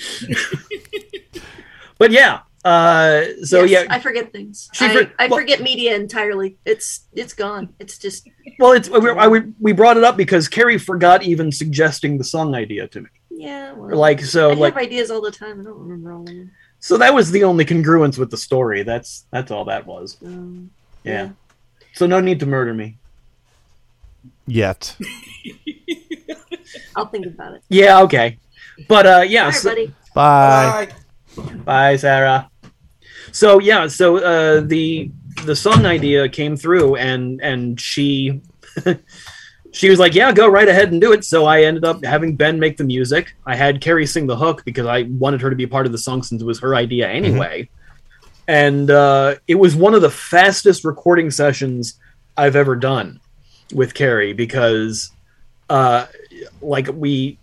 [1.98, 4.68] but yeah, uh, so Yes, yeah, I forget things.
[4.72, 6.57] She I, for- I well- forget media entirely.
[6.64, 7.70] It's it's gone.
[7.78, 8.28] It's just
[8.59, 12.24] well, it's we, I, we we brought it up because Carrie forgot even suggesting the
[12.24, 13.09] song idea to me.
[13.31, 13.72] yeah.
[13.72, 15.61] Well, Like so, I like have ideas all the time.
[15.61, 16.50] I don't remember all of them.
[16.81, 18.83] so that was the only congruence with the story.
[18.83, 20.16] That's that's all that was.
[20.24, 20.70] Um,
[21.05, 21.31] Yeah.
[21.94, 22.96] So no need to murder me.
[24.46, 24.96] Yet.
[26.96, 27.62] I'll think about it.
[27.68, 28.38] Yeah, okay.
[28.88, 29.74] But uh yeah, All right, so-
[30.14, 30.88] Bye.
[31.37, 31.42] Bye.
[31.64, 32.50] Bye, Sarah.
[33.32, 35.11] So yeah, so uh, the
[35.46, 38.42] the song idea came through, and and she
[39.72, 42.37] she was like, "Yeah, go right ahead and do it." So I ended up having
[42.37, 43.35] Ben make the music.
[43.46, 45.98] I had Carrie sing the hook because I wanted her to be part of the
[45.98, 47.70] song since it was her idea anyway.
[48.48, 51.98] And uh, it was one of the fastest recording sessions
[52.37, 53.20] I've ever done
[53.72, 55.11] with Carrie because,
[55.70, 56.06] uh,
[56.61, 57.38] like we,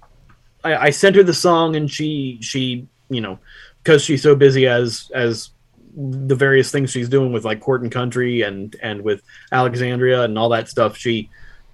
[0.63, 3.39] I, I sent her the song and she she you know
[3.83, 5.51] because she's so busy as as
[5.95, 10.37] the various things she's doing with like court and country and and with alexandria and
[10.37, 11.29] all that stuff she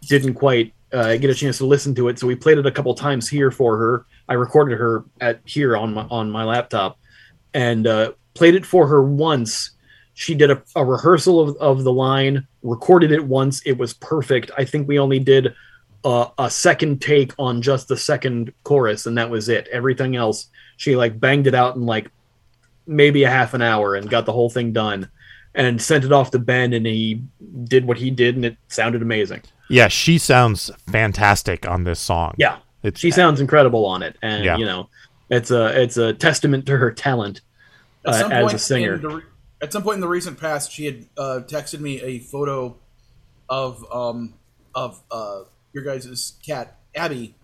[0.08, 2.18] didn't quite uh, get a chance to listen to it.
[2.18, 4.06] So we played it a couple times here for her.
[4.30, 6.98] I recorded her at here on my on my laptop
[7.54, 9.72] and uh, played it for her once.
[10.14, 13.62] She did a, a rehearsal of, of the line recorded it once.
[13.66, 14.52] It was perfect.
[14.58, 15.54] I think we only did
[16.06, 20.48] uh, a second take on just the second chorus and that was it everything else
[20.78, 22.10] she like banged it out in like
[22.88, 25.10] maybe a half an hour and got the whole thing done
[25.56, 27.22] and sent it off to Ben and he
[27.64, 29.42] did what he did and it sounded amazing.
[29.70, 32.36] Yeah, she sounds fantastic on this song.
[32.38, 32.58] Yeah.
[32.84, 34.58] It's, She sounds incredible on it and Yeah.
[34.58, 34.90] you know
[35.30, 37.42] it's a it's a testament to her talent
[38.06, 38.98] uh, as a singer.
[39.00, 39.24] the re-
[39.62, 42.76] at some point in the recent past, she had uh, texted me a photo
[43.50, 44.34] of um
[44.76, 45.42] of uh
[45.76, 47.36] your guys' cat Abby,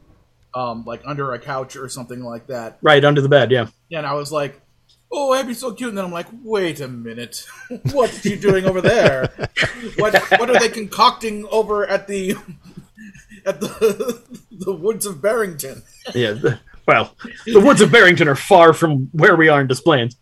[0.56, 2.80] um like under a couch or something like that.
[2.82, 3.68] Right under the bed, yeah.
[3.92, 4.60] And I was like,
[5.12, 7.46] "Oh, Abby's so cute." And then I'm like, "Wait a minute,
[7.92, 9.30] what's you doing over there?
[9.98, 12.36] What what are they concocting over at the
[13.46, 15.84] at the the woods of Barrington?"
[16.16, 16.32] Yeah.
[16.32, 17.16] the- Well,
[17.46, 20.16] the woods of Barrington are far from where we are in Des Plaines.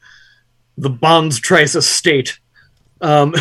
[0.78, 2.38] The Bonds Trice estate.
[3.02, 3.34] Um,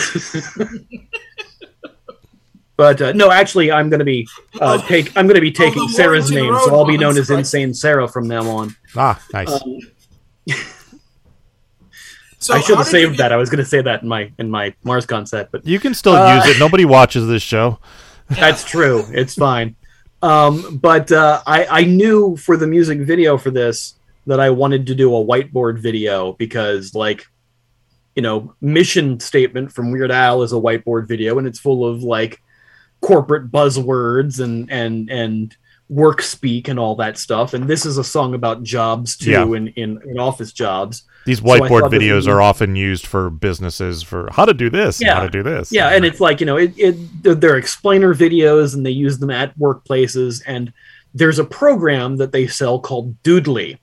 [2.79, 4.27] but uh, no, actually, I'm going to be
[4.61, 5.15] uh, take.
[5.17, 7.39] I'm going to be taking the Sarah's name, so I'll be known as Trice.
[7.41, 8.75] Insane Sarah from now on.
[8.97, 9.51] ah, nice.
[9.51, 9.79] Um,
[12.41, 13.33] So I should have did you saved get- that.
[13.33, 15.93] I was going to say that in my in my MarsCon set, but you can
[15.93, 16.61] still uh, use it.
[16.61, 17.81] Nobody watches this show.
[18.29, 19.05] That's true.
[19.11, 19.75] It's fine.
[20.23, 23.95] Um, but uh, I, I knew for the music video for this
[24.27, 27.27] that I wanted to do a whiteboard video because, like,
[28.15, 32.03] you know, mission statement from Weird Al is a whiteboard video, and it's full of
[32.05, 32.41] like
[33.01, 35.57] corporate buzzwords and and and
[35.89, 37.55] work speak and all that stuff.
[37.55, 39.45] And this is a song about jobs too, Yeah.
[39.45, 41.05] in, in in office jobs.
[41.25, 45.15] These whiteboard this videos are often used for businesses for how to do this, Yeah.
[45.15, 45.71] how to do this.
[45.73, 49.19] Yeah, and it's like you know, it, it they're- they're explainer videos, and they use
[49.19, 50.43] them at workplaces.
[50.47, 50.73] And
[51.15, 53.79] there's a program that they sell called Doodly.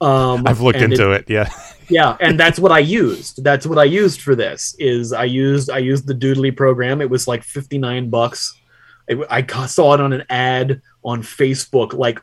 [0.00, 1.24] Um, I've looked into it.
[1.28, 1.50] Yeah,
[1.88, 3.42] yeah, and that's what I used.
[3.42, 4.76] That's what I used for this.
[4.78, 7.00] Is I used I used the Doodly program.
[7.00, 8.60] It was like fifty nine bucks.
[9.10, 12.20] I, I saw it on an ad on Facebook like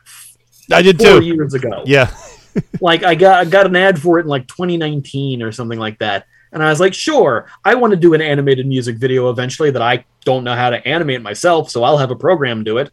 [0.70, 1.24] I did four too.
[1.24, 2.14] years ago Yeah,
[2.80, 5.98] like I got I got an ad for it in like 2019 or something like
[5.98, 6.26] that.
[6.52, 9.82] And I was like, sure, I want to do an animated music video eventually that
[9.82, 12.92] I don't know how to animate myself, so I'll have a program do it.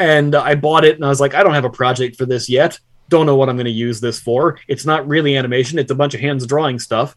[0.00, 2.48] And I bought it and I was like, I don't have a project for this
[2.48, 2.80] yet.
[3.08, 4.58] Don't know what I'm going to use this for.
[4.68, 7.16] It's not really animation, it's a bunch of hands drawing stuff.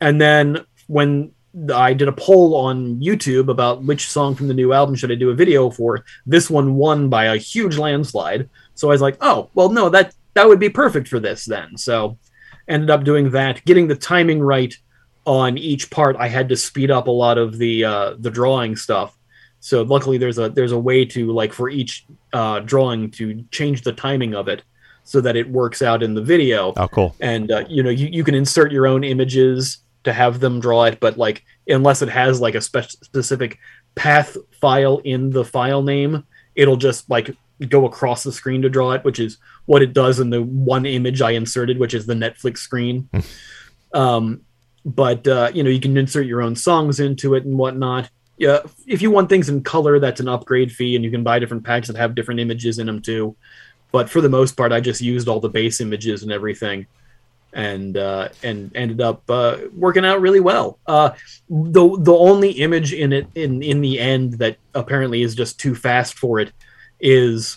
[0.00, 1.32] And then when
[1.74, 5.16] I did a poll on YouTube about which song from the new album should I
[5.16, 8.48] do a video for, this one won by a huge landslide.
[8.74, 11.76] So I was like, oh, well, no, that that would be perfect for this then.
[11.76, 12.18] So
[12.68, 14.74] ended up doing that, getting the timing right
[15.26, 16.16] on each part.
[16.16, 19.16] I had to speed up a lot of the uh, the drawing stuff.
[19.58, 23.82] So luckily, there's a there's a way to like for each uh, drawing to change
[23.82, 24.62] the timing of it
[25.04, 27.14] so that it works out in the video oh cool.
[27.20, 30.84] and uh, you know you, you can insert your own images to have them draw
[30.84, 33.58] it but like unless it has like a spe- specific
[33.94, 37.36] path file in the file name it'll just like
[37.68, 40.86] go across the screen to draw it which is what it does in the one
[40.86, 43.08] image i inserted which is the netflix screen
[43.92, 44.42] um,
[44.84, 48.10] but uh, you know you can insert your own songs into it and whatnot.
[48.38, 51.38] Yeah, if you want things in color, that's an upgrade fee, and you can buy
[51.38, 53.36] different packs that have different images in them too.
[53.92, 56.86] But for the most part, I just used all the base images and everything,
[57.52, 60.78] and uh, and ended up uh, working out really well.
[60.86, 61.10] Uh,
[61.48, 65.74] the the only image in it in in the end that apparently is just too
[65.74, 66.52] fast for it
[67.00, 67.56] is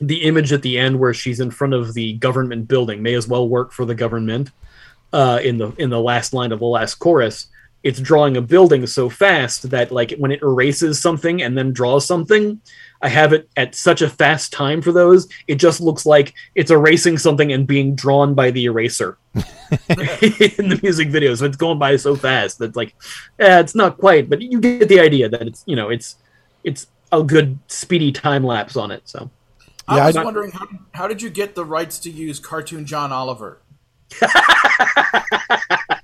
[0.00, 3.02] the image at the end where she's in front of the government building.
[3.02, 4.50] May as well work for the government.
[5.12, 7.46] Uh, in the in the last line of the last chorus,
[7.84, 12.06] it's drawing a building so fast that like when it erases something and then draws
[12.06, 12.58] something,
[13.02, 15.28] I have it at such a fast time for those.
[15.46, 19.42] It just looks like it's erasing something and being drawn by the eraser in
[20.70, 21.34] the music video.
[21.34, 22.94] So it's going by so fast that like,
[23.38, 26.16] eh, it's not quite, but you get the idea that it's you know it's
[26.64, 29.02] it's a good speedy time lapse on it.
[29.04, 29.30] So
[29.86, 33.12] I was I- wondering how, how did you get the rights to use cartoon John
[33.12, 33.60] Oliver?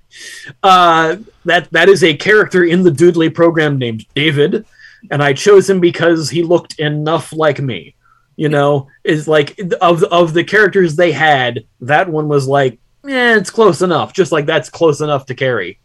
[0.62, 4.66] uh, that that is a character in the Doodly program named David,
[5.10, 7.94] and I chose him because he looked enough like me.
[8.36, 13.36] You know, is like of of the characters they had, that one was like, yeah,
[13.36, 14.12] it's close enough.
[14.12, 15.78] Just like that's close enough to carry.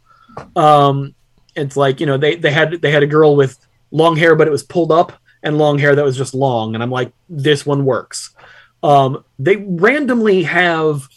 [0.56, 1.15] Um,
[1.56, 3.58] it's like you know they they had they had a girl with
[3.91, 6.84] long hair, but it was pulled up, and long hair that was just long, and
[6.84, 8.34] I'm like, this one works.
[8.84, 11.08] Um, they randomly have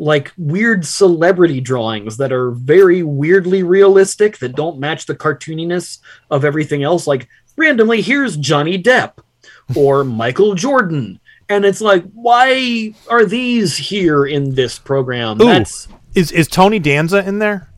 [0.00, 5.98] like weird celebrity drawings that are very weirdly realistic that don't match the cartooniness
[6.30, 7.06] of everything else.
[7.06, 9.18] Like randomly, here's Johnny Depp
[9.76, 11.20] or Michael Jordan.
[11.50, 15.40] And it's like, why are these here in this program?
[15.42, 15.46] Ooh.
[15.46, 17.68] That's Is is Tony Danza in there?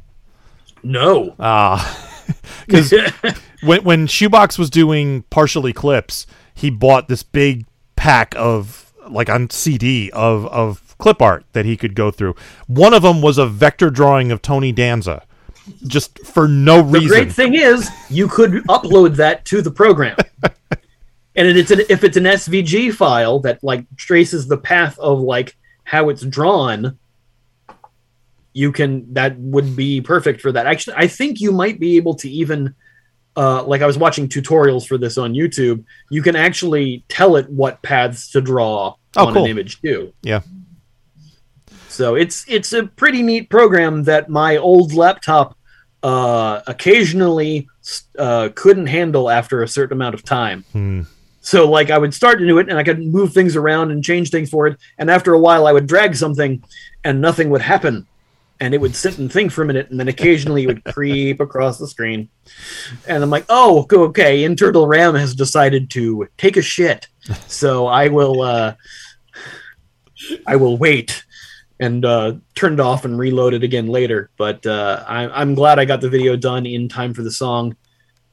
[0.83, 1.35] no.
[1.39, 2.25] Ah,
[2.67, 2.93] because
[3.63, 9.51] when when Shoebox was doing partial eclipse, he bought this big pack of like on
[9.51, 12.35] CD of of clip art that he could go through.
[12.67, 15.25] One of them was a vector drawing of Tony Danza,
[15.87, 17.03] just for no reason.
[17.03, 20.17] The great thing is, you could upload that to the program.
[20.43, 25.57] and it's an, if it's an SVG file that like traces the path of like
[25.85, 26.99] how it's drawn,
[28.55, 30.67] you can that would be perfect for that.
[30.67, 32.75] Actually, I think you might be able to even
[33.35, 35.85] uh, like I was watching tutorials for this on YouTube.
[36.11, 39.45] You can actually tell it what paths to draw Oh, on cool.
[39.45, 40.13] an image too.
[40.23, 40.41] yeah.
[41.93, 45.59] So it's it's a pretty neat program that my old laptop
[46.03, 47.69] uh, occasionally
[48.19, 50.65] uh, couldn't handle after a certain amount of time.
[50.73, 51.03] Hmm.
[51.43, 54.03] So like I would start to do it and I could move things around and
[54.03, 56.65] change things for it, and after a while I would drag something
[57.05, 58.07] and nothing would happen.
[58.59, 61.41] And it would sit and think for a minute, and then occasionally it would creep
[61.41, 62.31] across the screen.
[63.07, 67.09] And I'm like, "Oh, okay." Internal RAM has decided to take a shit,
[67.49, 68.75] so I will, uh,
[70.47, 71.25] I will wait
[71.83, 74.31] and uh, turn it off and reload it again later.
[74.37, 77.77] But uh, I, I'm glad I got the video done in time for the song.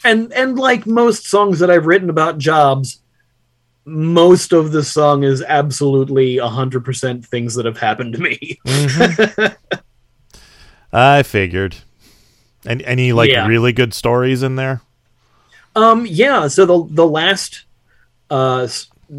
[0.04, 3.02] And and like most songs that I've written about jobs,
[3.86, 8.60] most of the song is absolutely hundred percent things that have happened to me.
[10.94, 11.76] I figured.
[12.66, 13.48] And any like Yeah.
[13.48, 14.82] really good stories in there?
[15.76, 16.48] Um, yeah.
[16.50, 17.66] So the the last
[18.30, 18.68] uh,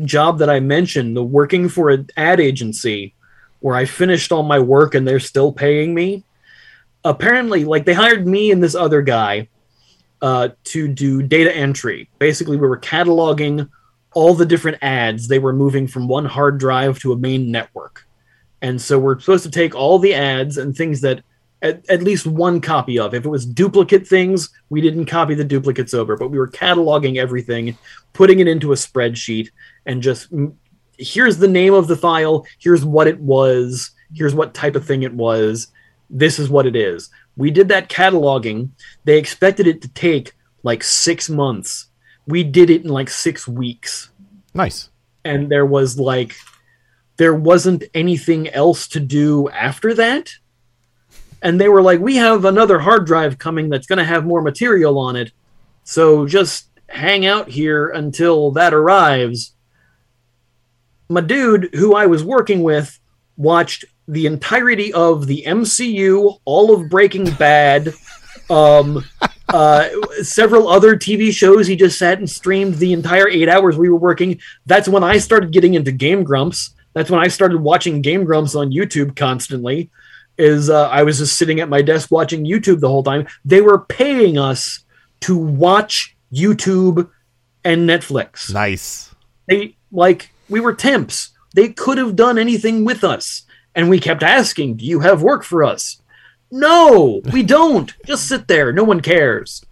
[0.04, 3.14] job that I mentioned, the working for an ad agency,
[3.60, 6.24] where I finished all my work and they're still paying me.
[7.04, 9.48] Apparently, like they hired me and this other guy
[10.20, 12.10] uh, to do data entry.
[12.18, 13.68] Basically, we were cataloging
[14.12, 18.06] all the different ads they were moving from one hard drive to a main network.
[18.62, 21.22] And so we're supposed to take all the ads and things that
[21.62, 23.14] at, at least one copy of.
[23.14, 27.16] If it was duplicate things, we didn't copy the duplicates over, but we were cataloging
[27.16, 27.76] everything,
[28.12, 29.50] putting it into a spreadsheet,
[29.86, 30.28] and just
[31.00, 35.02] here's the name of the file, here's what it was, here's what type of thing
[35.02, 35.68] it was,
[36.08, 37.10] this is what it is.
[37.36, 38.70] We did that cataloging.
[39.04, 40.32] They expected it to take
[40.62, 41.86] like six months.
[42.26, 44.10] We did it in like six weeks
[44.54, 44.90] Nice.
[45.24, 46.36] and there was like
[47.16, 50.30] there wasn't anything else to do after that
[51.42, 54.42] and they were like we have another hard drive coming that's going to have more
[54.42, 55.32] material on it
[55.84, 59.54] so just hang out here until that arrives
[61.10, 62.98] my dude who i was working with
[63.36, 67.92] watched the entirety of the mcu all of breaking bad
[68.48, 69.04] um
[69.54, 69.88] uh,
[70.22, 71.66] several other TV shows.
[71.66, 74.40] He just sat and streamed the entire eight hours we were working.
[74.66, 76.74] That's when I started getting into Game Grumps.
[76.92, 79.90] That's when I started watching Game Grumps on YouTube constantly.
[80.38, 83.26] Is uh, I was just sitting at my desk watching YouTube the whole time.
[83.44, 84.84] They were paying us
[85.22, 87.10] to watch YouTube
[87.62, 88.52] and Netflix.
[88.52, 89.14] Nice.
[89.46, 91.30] They like we were temps.
[91.54, 93.42] They could have done anything with us,
[93.74, 96.00] and we kept asking, "Do you have work for us?"
[96.50, 97.92] No, we don't.
[98.04, 98.72] Just sit there.
[98.72, 99.64] No one cares.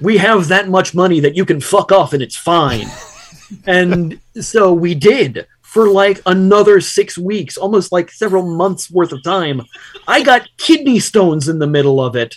[0.00, 2.88] We have that much money that you can fuck off and it's fine.
[3.66, 9.22] and so we did for like another six weeks, almost like several months worth of
[9.22, 9.62] time.
[10.06, 12.36] I got kidney stones in the middle of it,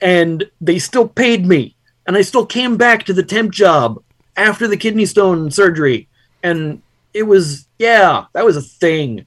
[0.00, 1.74] and they still paid me.
[2.06, 4.02] And I still came back to the temp job
[4.36, 6.08] after the kidney stone surgery.
[6.42, 6.82] And
[7.16, 9.26] it was, yeah, that was a thing.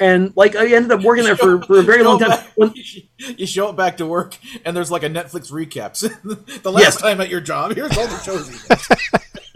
[0.00, 2.30] And like I ended up working there for, for a very long time.
[2.30, 2.74] back- When,
[3.16, 6.00] you show it back to work, and there's like a Netflix recaps.
[6.62, 6.96] the last Yes.
[7.00, 8.66] time at your job, here's all the shows.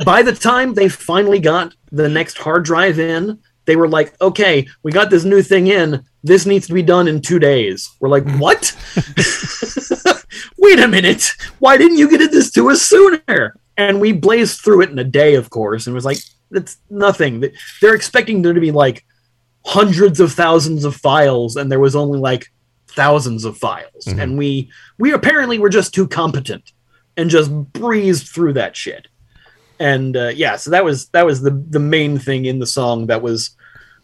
[0.04, 4.66] by the time they finally got the next hard drive in, they were like, okay,
[4.84, 6.04] we got this new thing in.
[6.22, 7.90] This needs to be done in two days.
[8.00, 8.72] We're like, what?
[10.58, 11.32] Wait a minute.
[11.58, 13.56] Why didn't you get this to us sooner?
[13.76, 16.18] And we blazed through it in a day, of course, and was like,
[16.56, 17.44] that's nothing.
[17.80, 19.04] They're expecting there to be like
[19.64, 22.46] hundreds of thousands of files, and there was only like
[22.88, 24.06] thousands of files.
[24.06, 26.72] And we we apparently were just too competent
[27.16, 29.08] and just breezed through that shit
[29.78, 33.06] and uh, yeah so that was that was the the main thing in the song
[33.06, 33.56] that was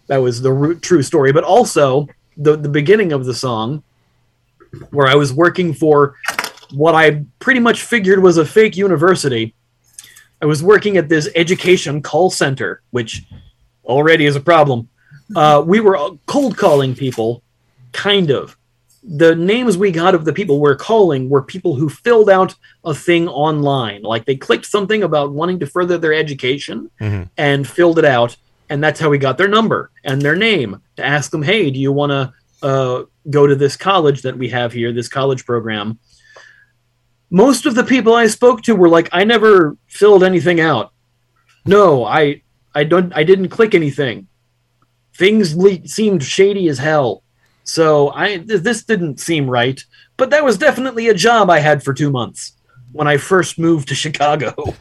[0.06, 3.82] that was the root, true story but also the the beginning of the song
[4.90, 6.16] where i was working for
[6.72, 9.54] what i pretty much figured was a fake university
[10.42, 13.22] i was working at this education call center which
[13.84, 14.88] already is a problem
[15.36, 17.42] uh, we were cold calling people
[17.92, 18.56] kind of
[19.02, 22.94] the names we got of the people we're calling were people who filled out a
[22.94, 24.02] thing online.
[24.02, 27.28] Like they clicked something about wanting to further their education Mhm.
[27.36, 28.36] and filled it out.
[28.70, 31.80] And that's how we got their number and their name to ask them, hey, do
[31.80, 32.32] you want to
[32.64, 35.98] uh, go to this college that we have here, this college program?
[37.34, 40.92] Most of the people I spoke to were like, I never filled anything out.
[41.64, 42.42] No, I,
[42.74, 44.28] I don't, I didn't click anything.
[45.14, 47.22] Things le- seemed shady as hell.
[47.64, 49.82] So I th- this didn't seem right,
[50.18, 52.52] but that was definitely a job I had for two months
[52.92, 54.54] when I first moved to Chicago.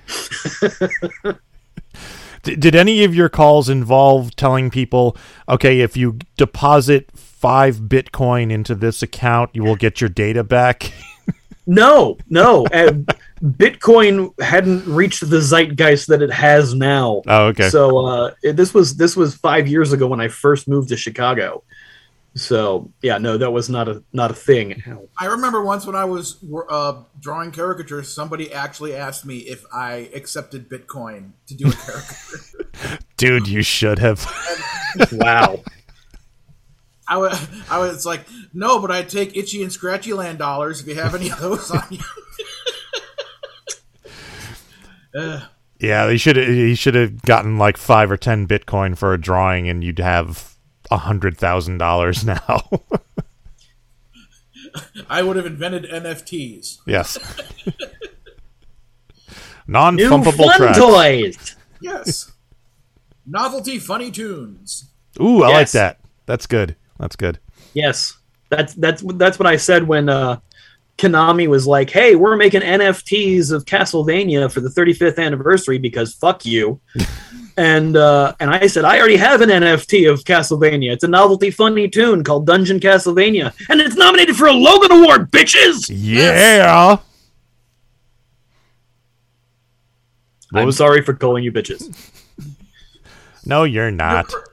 [2.44, 5.16] Did any of your calls involve telling people,
[5.48, 10.92] okay, if you deposit five Bitcoin into this account, you will get your data back?
[11.72, 12.92] no, no, uh,
[13.44, 17.22] Bitcoin hadn't reached the zeitgeist that it has now.
[17.28, 17.70] Oh, okay.
[17.70, 20.98] So uh, it- this was this was five years ago when I first moved to
[20.98, 21.64] Chicago.
[22.36, 24.82] So yeah, no, that was not a not a thing.
[25.20, 26.38] I remember once when I was
[26.70, 33.00] uh, drawing caricatures, somebody actually asked me if I accepted Bitcoin to do a caricature.
[33.18, 34.26] Dude, you should have.
[35.12, 35.60] Wow.
[37.12, 38.22] I was, I was like,
[38.54, 41.70] no, but I take itchy and scratchy land dollars if you have any of those
[41.70, 42.00] on you.
[45.20, 45.42] uh,
[45.78, 46.48] yeah, he should have.
[46.48, 50.56] He should have gotten like five or ten Bitcoin for a drawing, and you'd have
[50.90, 52.70] a hundred thousand dollars now.
[55.10, 56.78] I would have invented NFTs.
[56.88, 57.18] yes.
[59.68, 60.78] New Non-thumpable fun tracks.
[60.78, 61.56] toys.
[61.82, 62.32] Yes.
[63.26, 64.86] Novelty funny tunes.
[65.20, 66.00] Ooh, I like that.
[66.26, 66.78] That's good.
[67.02, 67.40] That's good.
[67.74, 68.16] Yes,
[68.50, 70.40] that's that's that's what I said when uh,
[71.00, 76.46] Konami was like, "Hey, we're making NFTs of Castlevania for the 35th anniversary because fuck
[76.46, 76.80] you."
[77.58, 80.92] and uh, and I said, "I already have an NFT of Castlevania.
[80.94, 85.32] It's a novelty funny tune called Dungeon Castlevania, and it's nominated for a Logan Award,
[85.32, 86.98] bitches." Yeah.
[90.54, 91.98] I'm sorry for calling you bitches.
[93.44, 94.32] No, you're not.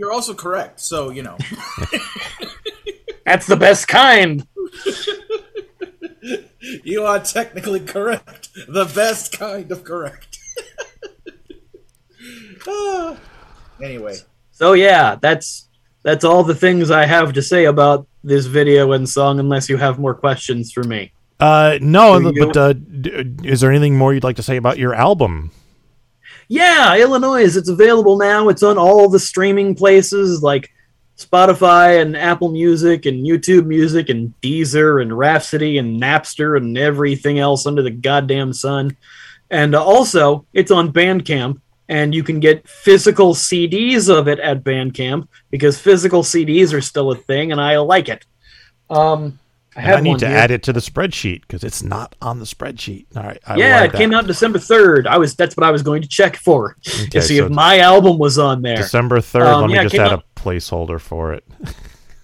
[0.00, 1.36] You're also correct, so you know.
[3.26, 4.46] That's the best kind.
[6.82, 8.48] you are technically correct.
[8.66, 10.38] The best kind of correct.
[12.66, 13.18] Ah.
[13.82, 14.16] anyway,
[14.52, 15.68] So yeah, that's
[16.02, 19.38] that's all the things I have to say about this video and song.
[19.38, 21.12] Unless you have more questions for me.
[21.38, 22.72] Uh, no, but uh,
[23.44, 25.50] is there anything more you'd like to say about your album?
[26.52, 27.56] Yeah, Illinois.
[27.56, 28.48] It's available now.
[28.48, 30.72] It's on all the streaming places like
[31.16, 37.38] Spotify and Apple Music and YouTube Music and Deezer and Rhapsody and Napster and everything
[37.38, 38.96] else under the goddamn sun.
[39.48, 45.28] And also, it's on Bandcamp, and you can get physical CDs of it at Bandcamp
[45.52, 48.26] because physical CDs are still a thing, and I like it.
[48.88, 49.38] Um,
[49.76, 50.36] I, And have I need one to here.
[50.36, 53.06] add it to the spreadsheet because it's not on the spreadsheet.
[53.16, 53.38] All right.
[53.46, 53.98] I yeah, it that.
[53.98, 55.06] came out December third.
[55.06, 57.52] I was that's what I was going to check for Okay, to see so if
[57.52, 58.76] my album was on there.
[58.76, 59.42] December third.
[59.44, 61.44] Um, let me yeah, it just add out- a placeholder for it.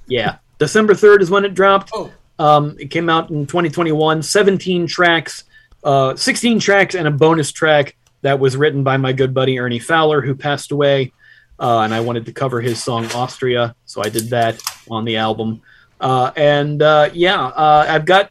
[0.08, 1.90] Yeah, December 3rd is when it dropped.
[1.92, 2.12] Oh.
[2.38, 4.22] Um, it came out in 2021.
[4.22, 5.42] 17 tracks,
[5.82, 9.80] uh, 16 tracks, and a bonus track that was written by my good buddy Ernie
[9.80, 11.12] Fowler, who passed away.
[11.58, 15.16] Uh, and I wanted to cover his song Austria, so I did that on the
[15.16, 15.60] album.
[16.00, 18.30] Uh, and uh, yeah, uh, I've got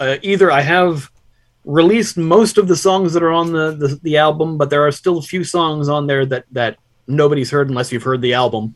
[0.00, 1.10] uh, either I have
[1.64, 4.92] released most of the songs that are on the, the the album, but there are
[4.92, 8.74] still a few songs on there that that nobody's heard unless you've heard the album.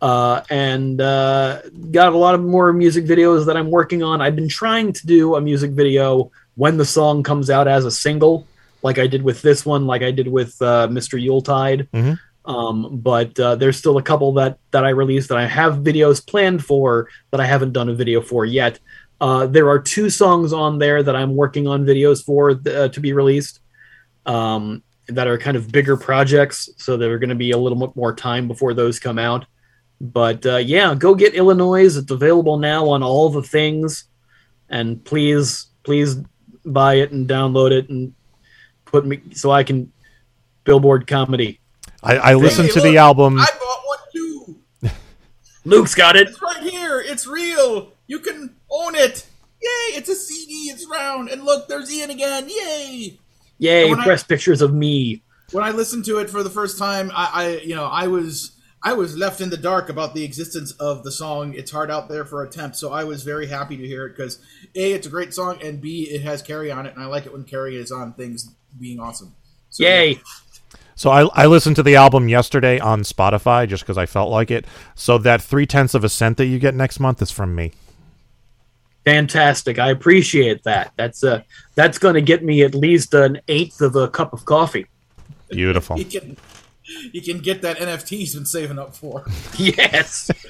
[0.00, 1.60] Uh, and uh,
[1.90, 4.22] got a lot of more music videos that I'm working on.
[4.22, 7.90] I've been trying to do a music video when the song comes out as a
[7.90, 8.46] single,
[8.82, 11.20] like I did with this one, like I did with Mr.
[11.20, 11.88] Yuletide.
[11.92, 12.18] Mhm.
[12.48, 16.26] Um, but uh, there's still a couple that that I released that I have videos
[16.26, 18.80] planned for that I haven't done a video for yet.
[19.20, 23.00] Uh, there are two songs on there that I'm working on videos for uh, to
[23.00, 23.60] be released
[24.24, 27.78] um, that are kind of bigger projects, so there are going to be a little
[27.78, 29.44] bit more time before those come out.
[30.00, 31.98] But uh, yeah, go get Illinois.
[31.98, 34.04] It's available now on all the things,
[34.70, 36.16] and please, please
[36.64, 38.14] buy it and download it and
[38.86, 39.92] put me so I can
[40.64, 41.60] billboard comedy.
[42.02, 43.38] I, I listened Hey, to look, the album.
[43.38, 44.56] I bought one too.
[45.64, 46.28] Luke's got it.
[46.28, 47.00] It's right here.
[47.00, 47.92] It's real.
[48.06, 49.26] You can own it.
[49.60, 49.96] Yay!
[49.96, 50.70] It's a CD.
[50.70, 51.28] It's round.
[51.28, 52.48] And look, there's Ian again.
[52.48, 53.18] Yay!
[53.58, 53.90] Yay!
[53.90, 55.22] when I- Press pictures of me.
[55.50, 58.52] When I listened to it for the first time, I, I, you know, I was,
[58.82, 61.54] I was left in the dark about the existence of the song.
[61.54, 62.76] It's hard out there for attempt.
[62.76, 64.38] So I was very happy to hear it because
[64.76, 67.24] a, it's a great song, and b, it has Carrie on it, and I like
[67.24, 69.34] it when Carrie is on things being awesome.
[69.70, 70.20] So, Yay!
[70.98, 74.50] So I, I listened to the album yesterday on Spotify just because I felt like
[74.50, 74.66] it.
[74.96, 77.70] So that three tenths of a cent that you get next month is from me.
[79.04, 79.78] Fantastic.
[79.78, 80.90] I appreciate that.
[80.96, 81.42] That's uh
[81.76, 84.86] that's going to get me at least an eighth of a cup of coffee.
[85.50, 85.96] Beautiful.
[86.00, 86.36] You can,
[87.12, 89.24] you can get that NFT he's been saving up for.
[89.56, 90.32] Yes.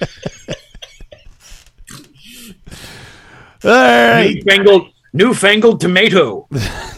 [3.65, 4.37] All right.
[4.37, 6.49] newfangled, newfangled tomato.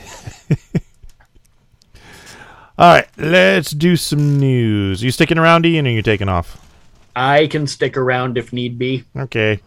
[2.81, 3.07] All right.
[3.18, 5.03] Let's do some news.
[5.03, 6.66] You sticking around, Ian, or you taking off?
[7.14, 9.05] I can stick around if need be.
[9.14, 9.61] Okay.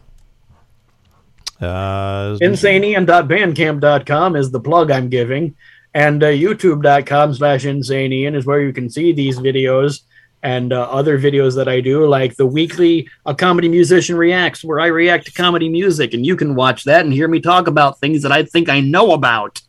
[1.62, 5.56] Uh, InsaneIan.bandcamp.com is the plug I'm giving.
[5.94, 10.02] And uh, YouTube.com slash InsaneIan is where you can see these videos
[10.42, 14.80] and uh, other videos that I do, like the weekly A Comedy Musician Reacts, where
[14.80, 16.16] I react to comedy music.
[16.16, 18.80] And you can watch that and hear me talk about things that I think I
[18.80, 19.62] know about.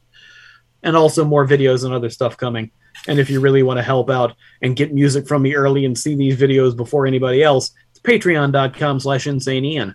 [0.83, 2.71] And also more videos and other stuff coming.
[3.07, 5.99] And if you really want to help out and get music from me early and
[5.99, 9.95] see these videos before anybody else, it's patreon.com slash InsaneIan.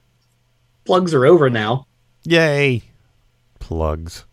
[0.85, 1.85] Plugs are over now.
[2.23, 2.83] yay.
[3.59, 4.25] Plugs.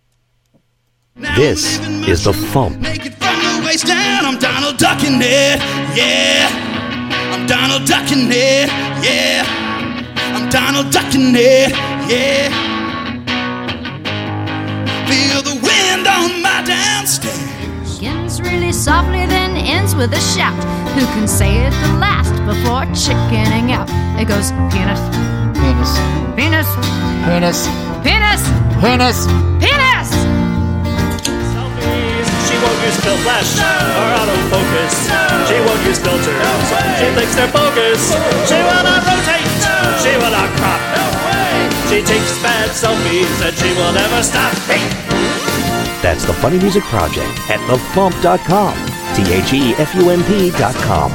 [1.37, 2.79] This is the FuMP.
[2.81, 5.59] Naked from the waist down, I'm Donald Ducking it,
[5.97, 6.49] yeah.
[7.33, 8.69] I'm Donald Ducking it,
[9.03, 9.45] yeah.
[10.35, 11.71] I'm Donald Ducking it,
[12.11, 12.53] yeah.
[15.09, 17.56] Feel the wind on my downstairs.
[18.37, 20.57] Begins really softly, then ends with a shout.
[20.93, 23.89] Who can say it the last before chickening out?
[24.21, 25.01] It goes penis,
[25.57, 25.93] Penis.
[26.37, 26.69] penis,
[27.25, 27.61] Penis.
[28.05, 28.43] penis,
[28.77, 29.19] Penis.
[29.57, 30.09] penis.
[31.49, 32.29] Selfies.
[32.45, 33.57] She won't use tilt flash
[33.97, 34.95] or autofocus.
[35.49, 36.69] She won't use filters.
[37.01, 38.13] She thinks they're bogus.
[38.49, 39.49] She will not rotate.
[40.03, 40.81] She will not crop.
[41.89, 44.53] She takes bad selfies and she will never stop.
[44.69, 45.46] Hey.
[46.03, 48.75] That's the Funny Music Project at thefump.com.
[49.17, 51.13] T H E F U M P.com.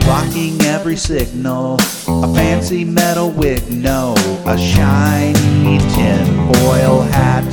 [0.00, 1.74] Blocking every signal.
[2.08, 4.14] A fancy metal wig, no.
[4.46, 7.44] A shiny tin foil hat.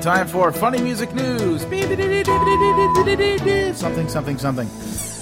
[0.00, 1.60] Time for funny music news.
[3.76, 5.19] Something, something, something.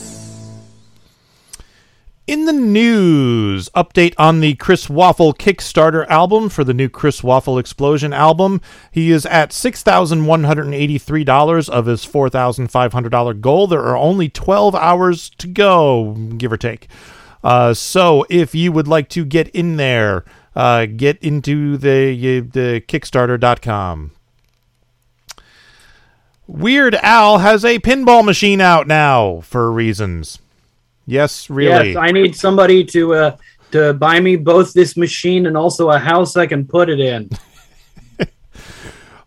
[2.29, 7.59] In the news, update on the Chris Waffle Kickstarter album for the new Chris Waffle
[7.59, 8.61] Explosion album.
[8.91, 13.67] He is at $6,183 of his $4,500 goal.
[13.67, 16.89] There are only 12 hours to go, give or take.
[17.43, 22.83] Uh, so if you would like to get in there, uh, get into the, the
[22.83, 24.11] Kickstarter.com.
[26.47, 30.41] Weird Al has a pinball machine out now for reasons.
[31.09, 31.93] Yes, really.
[31.93, 33.37] Yes, I need somebody to uh,
[33.71, 37.31] to buy me both this machine and also a house I can put it in.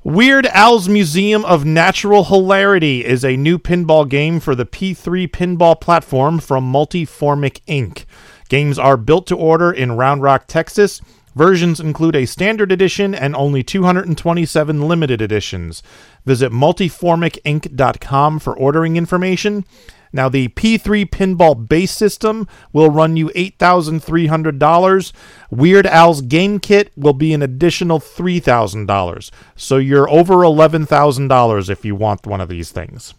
[0.03, 5.81] Weird Al's Museum of Natural Hilarity is a new pinball game for the P3 pinball
[5.81, 8.05] platform from Multimorphic Inc.
[8.47, 11.01] Games are built to order in Round Rock, Texas.
[11.33, 15.81] Versions include a standard edition and only 227 limited editions.
[16.25, 19.65] Visit multimorphicinc.com for ordering information.
[20.13, 25.13] Now, the P3 pinball base system will run you $8,300.
[25.49, 29.31] Weird Al's game kit will be an additional $3,000.
[29.55, 33.13] So you're over $11,000 if you want one of these things.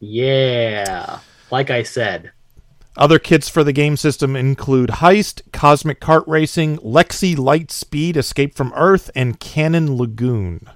[0.00, 1.20] Yeah.
[1.50, 2.32] Like I said.
[2.96, 8.72] Other kits for the game system include Heist, Cosmic Kart Racing, Lexy Lightspeed, Escape from
[8.74, 10.70] Earth, and Cannon Lagoon.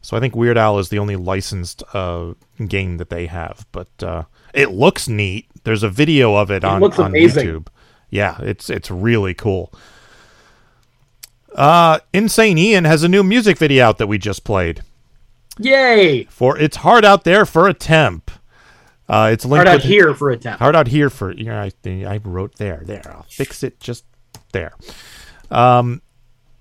[0.00, 2.34] So I think Weird Al is the only licensed uh,
[2.66, 4.22] game that they have, but uh,
[4.54, 5.46] it looks neat.
[5.64, 6.90] There's a video of it, It on, on.
[7.12, 7.66] YouTube.
[8.10, 9.72] Yeah, it's it's really cool.
[11.54, 14.82] Uh, Insane Ian has a new music video out that we just played
[15.58, 16.24] Yay!
[16.24, 18.30] for "It's Hard Out There for a Temp."
[19.08, 20.58] Uh, it's linked Hard out with- here for a temp.
[20.58, 21.72] Hard out here for you know, I,
[22.06, 23.02] I wrote there, there.
[23.10, 24.04] I'll fix it just
[24.52, 24.72] there.
[25.50, 26.02] Um,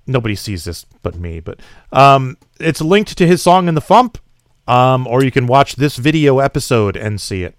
[0.08, 1.60] nobody sees this but me, but
[1.92, 4.18] um, it's linked to his song in the FuMP.
[4.68, 7.56] Um, or you can watch this video episode and see it.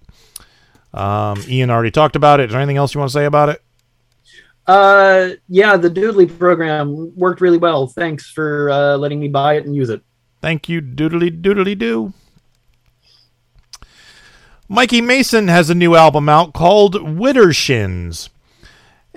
[0.92, 2.46] Um, Ian already talked about it.
[2.46, 3.62] Is there anything else you want to say about it?
[4.66, 7.86] Uh, yeah, the Doodly program worked really well.
[7.86, 10.02] Thanks for uh, letting me buy it and use it.
[10.42, 12.12] Thank you, doodly doodly doo.
[14.68, 18.28] Mikey Mason has a new album out called Widdershins.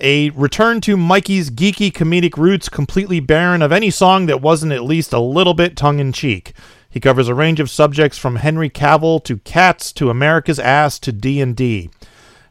[0.03, 4.83] A return to Mikey's geeky comedic roots, completely barren of any song that wasn't at
[4.83, 6.53] least a little bit tongue in cheek.
[6.89, 11.11] He covers a range of subjects from Henry Cavill to cats to America's ass to
[11.11, 11.91] D&D.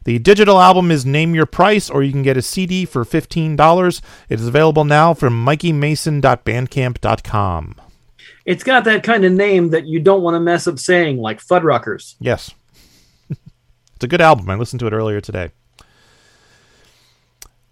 [0.05, 4.01] The digital album is Name Your Price, or you can get a CD for $15.
[4.29, 7.75] It is available now from mikeymason.bandcamp.com.
[8.45, 11.43] It's got that kind of name that you don't want to mess up saying, like
[11.43, 12.15] Fuddruckers.
[12.17, 12.51] Yes.
[13.29, 14.49] it's a good album.
[14.49, 15.51] I listened to it earlier today.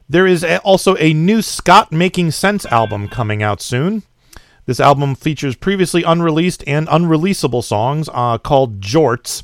[0.10, 4.04] There is a- also a new Scott Making Cents album coming out soon.
[4.66, 9.44] This album features previously unreleased and unreleasable songs uh, called Jorts.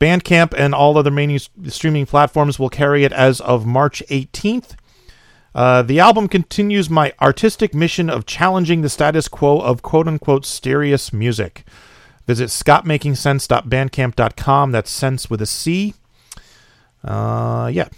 [0.00, 4.74] Bandcamp and all other main streaming platforms will carry it as of March 18th.
[5.54, 10.44] Uh, the album continues my artistic mission of challenging the status quo of quote unquote
[10.44, 11.64] serious music.
[12.26, 14.72] Visit scottmakingcents.bandcamp.com.
[14.72, 15.94] That's cents with a C.
[17.02, 17.88] Uh, yeah.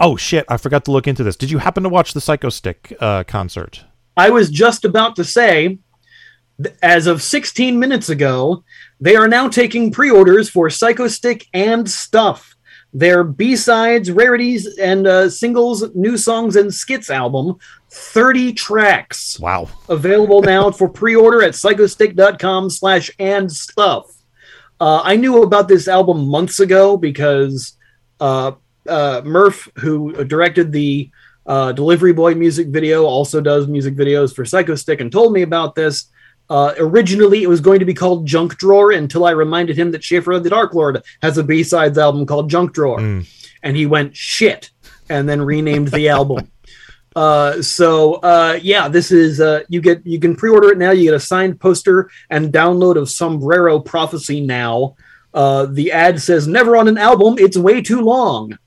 [0.00, 0.44] Oh, shit.
[0.48, 1.36] I forgot to look into this.
[1.36, 3.84] Did you happen to watch the Psychostick uh, concert?
[4.16, 5.78] I was just about to say,
[6.82, 8.64] as of 16 minutes ago,
[9.00, 12.56] they are now taking pre-orders for Psychostick and Stuff,
[12.92, 17.56] their B-sides, rarities, and uh, singles, new songs, and skits album.
[17.90, 19.68] 30 tracks Wow.
[19.88, 24.06] available now for pre-order at psychostick.com slash and stuff.
[24.80, 27.76] Uh, I knew about this album months ago because
[28.20, 28.52] uh,
[28.88, 31.10] uh, Murph, who directed the
[31.46, 35.74] uh, Delivery Boy music video, also does music videos for Psychostick and told me about
[35.74, 36.06] this.
[36.50, 40.04] Uh, originally, it was going to be called Junk Drawer until I reminded him that
[40.04, 43.00] Shaffer of the Dark Lord has a B-sides album called Junk Drawer.
[43.62, 44.70] And he went, shit,
[45.08, 46.50] and then renamed the album.
[47.16, 50.90] Uh, so uh, yeah, this is uh, you get you can pre-order it now.
[50.90, 54.96] You get a signed poster and download of Sombrero Prophecy now.
[55.32, 57.36] Uh, the ad says never on an album.
[57.38, 58.58] It's way too long.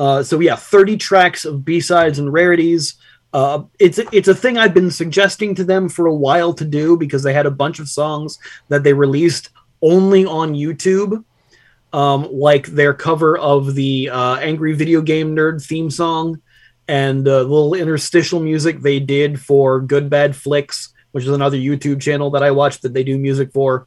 [0.00, 2.94] Uh, so yeah, 30 tracks of B-sides and rarities.
[3.34, 6.96] Uh, it's it's a thing I've been suggesting to them for a while to do
[6.96, 8.38] because they had a bunch of songs
[8.68, 9.50] that they released
[9.82, 11.22] only on YouTube,
[11.92, 16.40] um, like their cover of the uh, Angry Video Game Nerd theme song
[16.88, 22.00] and the little interstitial music they did for Good Bad Flicks, which is another YouTube
[22.00, 23.86] channel that I watch that they do music for.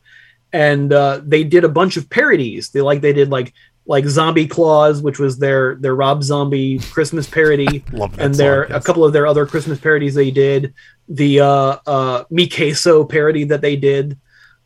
[0.54, 2.70] And uh, they did a bunch of parodies.
[2.70, 3.52] They like they did like
[3.86, 8.72] like Zombie Claws, which was their their Rob Zombie Christmas parody, Love and their song,
[8.72, 8.84] yes.
[8.84, 10.74] a couple of their other Christmas parodies they did.
[11.10, 14.18] The uh, uh, Me Queso parody that they did.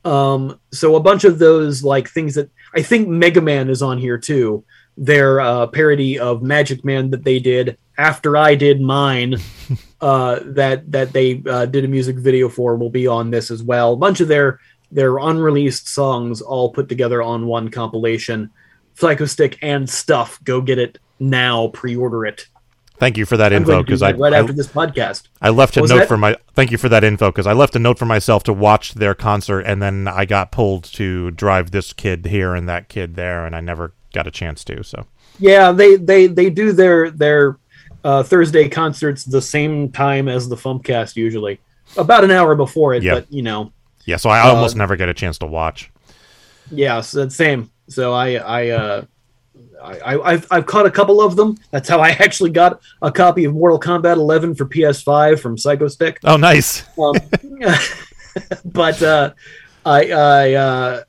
[0.05, 3.97] Um, so a bunch of those like things that I think Mega Man is on
[3.97, 4.63] here too.
[4.95, 9.37] Their uh, parody of Magic Man that they did after I did mine,
[10.01, 13.63] uh, that that they uh, did a music video for will be on this as
[13.63, 13.93] well.
[13.93, 14.59] A bunch of their
[14.91, 18.51] their unreleased songs all put together on one compilation.
[18.97, 20.39] Psychostick and stuff.
[20.43, 21.67] Go get it now.
[21.69, 22.47] Pre-order it.
[22.99, 24.67] Thank you for that I'm info going to do because I, right I after this
[24.67, 25.27] podcast.
[25.39, 26.07] I left a note that?
[26.07, 26.35] for my.
[26.55, 29.13] Thank you for that info because I left a note for myself to watch their
[29.13, 33.45] concert, and then I got pulled to drive this kid here and that kid there,
[33.45, 34.83] and I never got a chance to.
[34.83, 35.05] So
[35.37, 37.57] Yeah, they they they do their their
[38.03, 41.59] uh, Thursday concerts the same time as the FuMPcast usually,
[41.97, 43.03] about an hour before it.
[43.03, 43.13] Yeah.
[43.13, 43.71] But you know,
[44.05, 45.91] yeah, so I Uh, almost never get a chance to watch.
[46.71, 47.69] yeah, so same.
[47.89, 49.05] So I I uh,
[49.81, 51.57] I, I I've I've caught a couple of them.
[51.71, 56.17] That's how I actually got a copy of Mortal Kombat 11 for PS5 from Psychostick.
[56.23, 56.83] Oh, nice.
[56.97, 57.15] Um,
[58.65, 59.33] but uh,
[59.85, 61.03] I I, uh,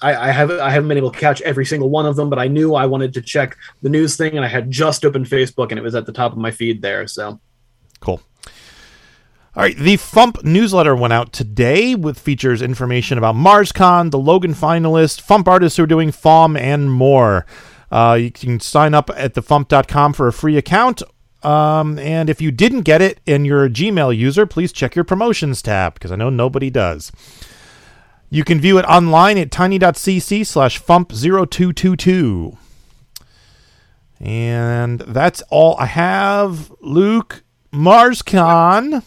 [0.00, 2.30] I I haven't I haven't been able to catch every single one of them.
[2.30, 5.26] But I knew I wanted to check the news thing, and I had just opened
[5.26, 7.06] Facebook, and it was at the top of my feed there.
[7.06, 7.40] So
[8.00, 8.20] Cool.
[9.58, 14.54] All right, the FuMP newsletter went out today with features information about MarsCon, the Logan
[14.54, 17.44] finalist, FuMP artists who are doing FOM, and more.
[17.90, 21.02] Uh, you can sign up at thefump.com for a free account.
[21.42, 25.04] Um, and if you didn't get it and you're a Gmail user, please check your
[25.04, 27.10] promotions tab because I know nobody does.
[28.30, 32.56] You can view it online at tiny.cc slash fump0222.
[34.20, 36.72] And that's all I have.
[36.80, 37.42] Luke,
[37.72, 39.02] MarsCon.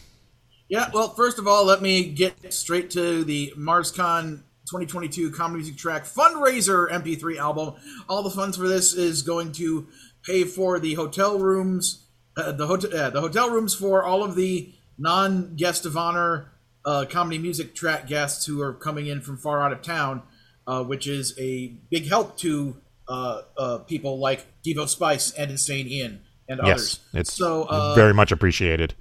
[0.71, 4.37] Yeah, well, first of all, let me get straight to the MarsCon
[4.69, 7.73] 2022 Comedy Music Track fundraiser MP3 album.
[8.07, 9.87] All the funds for this is going to
[10.23, 12.05] pay for the hotel rooms,
[12.37, 16.53] uh, the hotel, uh, the hotel rooms for all of the non-guest of honor
[16.85, 20.21] uh, comedy music track guests who are coming in from far out of town,
[20.67, 22.77] uh, which is a big help to
[23.09, 26.99] uh, uh, people like Devo Spice and Insane Ian and Yes, others.
[27.13, 28.93] it's so uh, very much appreciated.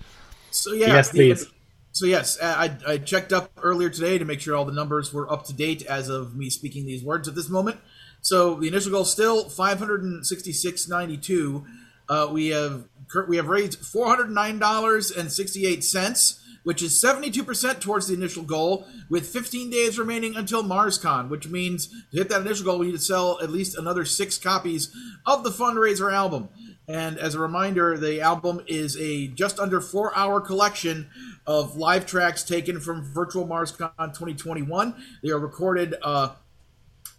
[0.50, 1.46] so yeah, Yes, the- please.
[1.92, 5.30] So yes, I, I checked up earlier today to make sure all the numbers were
[5.30, 7.80] up to date as of me speaking these words at this moment.
[8.20, 11.64] So the initial goal still five hundred and sixty six ninety two.
[12.08, 12.84] Uh, we have
[13.28, 17.44] we have raised four hundred nine dollars and sixty eight cents, which is seventy two
[17.44, 22.28] percent towards the initial goal, with fifteen days remaining until MarsCon, which means to hit
[22.28, 24.94] that initial goal, we need to sell at least another six copies
[25.26, 26.48] of the fundraiser album.
[26.90, 31.08] And as a reminder, the album is a just under four hour collection
[31.46, 35.00] of live tracks taken from Virtual MarsCon 2021.
[35.22, 36.30] They are recorded uh,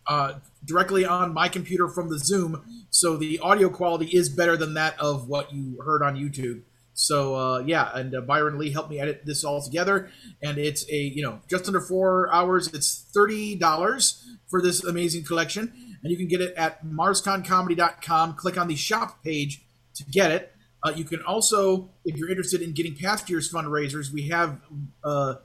[0.06, 0.34] uh,
[0.66, 5.00] directly on my computer from the Zoom, so the audio quality is better than that
[5.00, 6.64] of what you heard on YouTube.
[6.94, 10.12] So uh, yeah, and uh, Byron Lee helped me edit this all together,
[10.44, 12.68] and it's a you know just under four hours.
[12.74, 18.34] It's thirty dollars for this amazing collection, and you can get it at MarsConComedy.com.
[18.34, 19.64] Click on the shop page
[19.96, 20.54] to get it.
[20.84, 24.60] Uh, you can also, if you're interested in getting past year's fundraisers, we have
[25.04, 25.36] uh,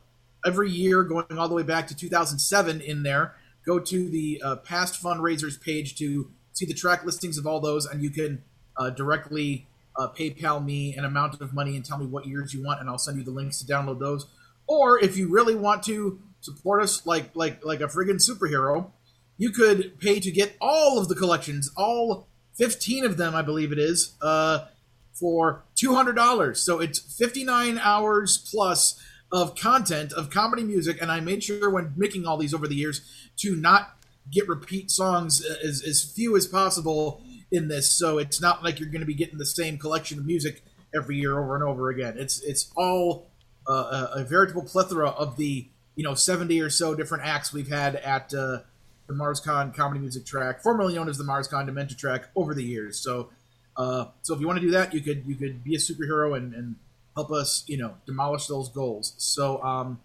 [0.46, 3.34] every year going all the way back to 2007 in there.
[3.66, 7.84] Go to the uh, past fundraisers page to see the track listings of all those,
[7.84, 8.42] and you can
[8.78, 9.66] uh, directly
[9.98, 12.88] uh, PayPal me an amount of money and tell me what years you want, and
[12.88, 14.26] I'll send you the links to download those.
[14.66, 18.90] Or if you really want to support us like like like a friggin' superhero,
[19.38, 23.72] you could pay to get all of the collections, all 15 of them, I believe
[23.72, 24.66] it is, uh,
[25.12, 26.56] for $200.
[26.56, 29.00] So it's 59 hours plus
[29.32, 31.00] of content of comedy music.
[31.00, 33.02] And I made sure when making all these over the years
[33.38, 33.96] to not
[34.30, 37.90] get repeat songs as, as few as possible in this.
[37.90, 40.62] So it's not like you're going to be getting the same collection of music
[40.94, 42.16] every year over and over again.
[42.16, 43.28] It's, it's all
[43.68, 47.68] uh, a, a veritable plethora of the, you know, 70 or so different acts we've
[47.68, 48.58] had at, uh,
[49.06, 52.98] the MarsCon comedy music track, formerly known as the MarsCon Dementia track, over the years.
[52.98, 53.30] So,
[53.76, 56.36] uh, so if you want to do that, you could you could be a superhero
[56.36, 56.76] and, and
[57.14, 59.14] help us, you know, demolish those goals.
[59.18, 60.00] So, um,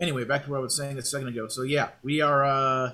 [0.00, 1.48] anyway, back to what I was saying a second ago.
[1.48, 2.92] So yeah, we are, uh,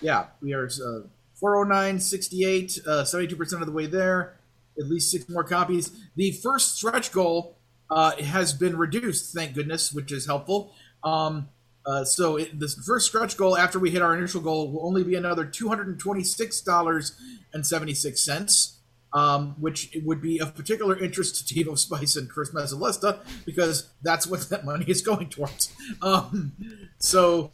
[0.00, 1.06] yeah, we are uh,
[1.42, 4.36] 409.68, uh, 72 percent of the way there.
[4.78, 5.92] At least six more copies.
[6.16, 7.56] The first stretch goal
[7.90, 10.72] uh, has been reduced, thank goodness, which is helpful.
[11.04, 11.48] Um,
[11.86, 15.04] uh, so it, the first stretch goal after we hit our initial goal will only
[15.04, 17.12] be another two hundred and twenty-six dollars
[17.52, 18.80] and seventy-six cents,
[19.12, 24.26] um, which would be of particular interest to Devo Spice and Chris Mezzalesta because that's
[24.26, 25.72] what that money is going towards.
[26.00, 26.52] Um,
[26.98, 27.52] so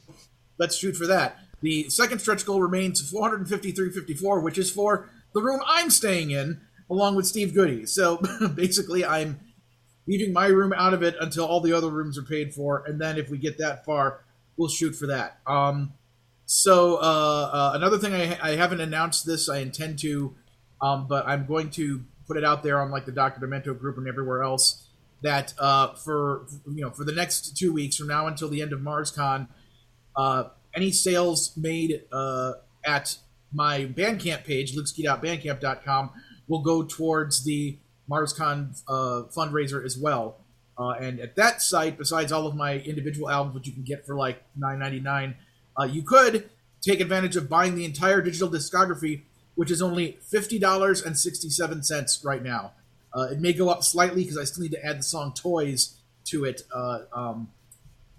[0.59, 1.39] let's shoot for that.
[1.61, 5.61] The second stretch goal remains four hundred and fifty-three fifty-four, which is for the room
[5.67, 7.85] I'm staying in, along with Steve Goodie.
[7.87, 8.21] So
[8.55, 9.41] basically, I'm
[10.11, 13.01] leaving my room out of it until all the other rooms are paid for, and
[13.01, 14.25] then if we get that far,
[14.57, 15.39] we'll shoot for that.
[15.47, 15.93] Um,
[16.47, 20.35] so uh, uh, another thing I, I haven't announced this, I intend to,
[20.83, 23.99] um, but I'm going to put it out there on like the Doctor Demento group
[23.99, 24.89] and everywhere else
[25.23, 28.73] that uh, for you know for the next two weeks from now until the end
[28.73, 29.47] of MarsCon,
[30.17, 30.45] uh,
[30.75, 32.55] any sales made uh,
[32.85, 33.17] at
[33.53, 36.11] my Bandcamp page, lukeski.bandcamp.com,
[36.49, 37.79] will go towards the
[38.11, 40.37] MarsCon uh, fundraiser as well.
[40.77, 44.07] Uh, and at that site, besides all of my individual albums, which you can get
[44.07, 45.37] for like nine ninety nine,
[45.79, 46.49] uh, you could
[46.81, 49.23] take advantage of buying the entire digital discography,
[49.55, 52.73] which is only fifty dollars and sixty seven cents right now.
[53.15, 55.99] Uh, it may go up slightly because I still need to add the song "Toys"
[56.27, 56.63] to it.
[56.75, 57.51] Uh, um,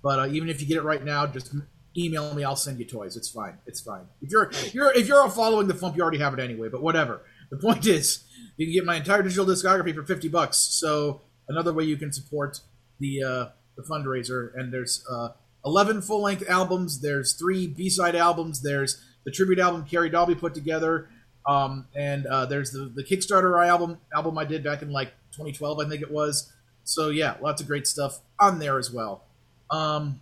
[0.03, 1.53] but uh, even if you get it right now, just
[1.97, 2.43] email me.
[2.43, 3.17] I'll send you toys.
[3.17, 3.57] It's fine.
[3.65, 4.05] It's fine.
[4.21, 6.69] If you're you're if you're all following the FuMP, you already have it anyway.
[6.69, 7.21] But whatever.
[7.49, 8.23] The point is,
[8.61, 10.57] you can get my entire digital discography for fifty bucks.
[10.57, 12.59] So another way you can support
[12.99, 13.45] the uh,
[13.75, 14.51] the fundraiser.
[14.55, 15.29] And there's uh,
[15.65, 17.01] eleven full length albums.
[17.01, 18.61] There's three B side albums.
[18.61, 21.09] There's the tribute album Carrie Dahlby put together.
[21.47, 25.79] Um, and uh, there's the the Kickstarter album album I did back in like 2012,
[25.79, 26.53] I think it was.
[26.83, 29.23] So yeah, lots of great stuff on there as well.
[29.71, 30.19] Um,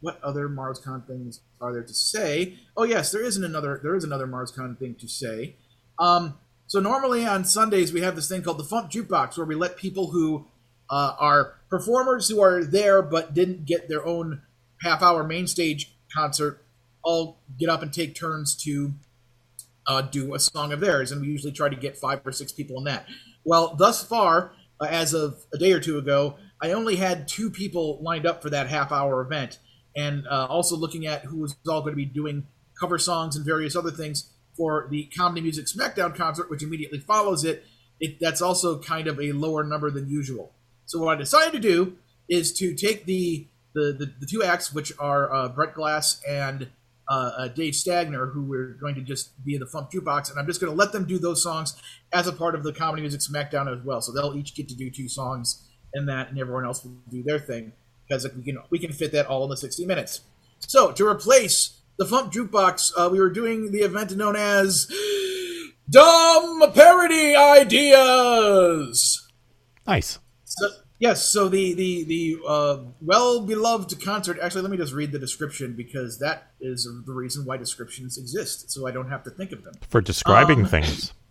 [0.00, 2.54] what other MarsCon things are there to say?
[2.74, 3.80] Oh yes, there isn't another.
[3.82, 5.56] There is another MarsCon thing to say.
[5.98, 6.38] Um,
[6.76, 9.78] so normally on Sundays we have this thing called the FuMP Jukebox, where we let
[9.78, 10.46] people who
[10.90, 14.42] uh, are performers who are there but didn't get their own
[14.82, 16.62] half-hour main stage concert
[17.02, 18.92] all get up and take turns to
[19.86, 22.52] uh, do a song of theirs, and we usually try to get five or six
[22.52, 23.06] people in that.
[23.42, 27.48] Well, thus far, uh, as of a day or two ago, I only had two
[27.48, 29.60] people lined up for that half-hour event,
[29.96, 32.46] and uh, also looking at who was all going to be doing
[32.78, 37.44] cover songs and various other things for the Comedy Music SmackDown concert, which immediately follows
[37.44, 37.64] it.
[38.00, 40.52] It that's also kind of a lower number than usual.
[40.86, 41.96] So what I decided to do
[42.28, 46.68] is to take the the, the, the two acts, which are uh, Brett Glass and
[47.08, 50.40] uh, uh, Dave Stagner, who we're going to just be in the FuMP Jukebox, and
[50.40, 51.80] I'm just going to let them do those songs
[52.12, 54.00] as a part of the Comedy Music SmackDown as well.
[54.00, 57.22] So they'll each get to do two songs in that, and everyone else will do
[57.22, 57.72] their thing
[58.08, 60.22] because we can we can fit that all in the 60 minutes.
[60.58, 64.86] So to replace the FuMP Jukebox, uh, we were doing the event known as
[65.88, 69.28] Dumb Parody Ideas.
[69.86, 70.18] Nice.
[70.44, 70.68] So,
[70.98, 74.38] yes, so the the the uh, well beloved concert.
[74.42, 78.70] Actually, let me just read the description because that is the reason why descriptions exist,
[78.70, 79.74] so I don't have to think of them.
[79.88, 81.12] For describing Um, things.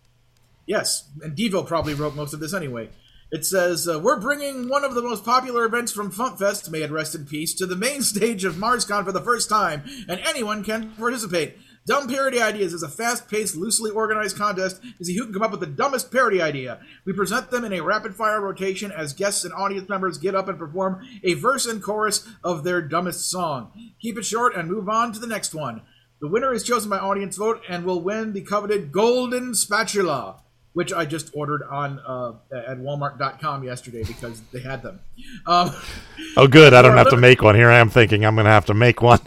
[0.67, 2.89] Yes, and Devo probably wrote most of this anyway.
[3.31, 6.91] It says, uh, We're bringing one of the most popular events from FuMPFest, may it
[6.91, 10.63] rest in peace, to the main stage of MarsCon for the first time, and anyone
[10.63, 11.57] can participate.
[11.87, 15.43] Dumb Parody Ideas is a fast paced, loosely organized contest to see who can come
[15.43, 16.79] up with the dumbest parody idea.
[17.05, 20.47] We present them in a rapid fire rotation as guests and audience members get up
[20.47, 23.71] and perform a verse and chorus of their dumbest song.
[24.01, 25.83] Keep it short and move on to the next one.
[26.21, 30.41] The winner is chosen by audience vote and will win the coveted Golden Spatula,
[30.75, 34.99] which I just ordered on uh, at Walmart.com yesterday because they had them.
[35.47, 35.71] Um,
[36.37, 36.73] Oh, good.
[36.73, 37.55] I don't have to make one.
[37.55, 39.19] Here I am thinking I'm going to have to make one.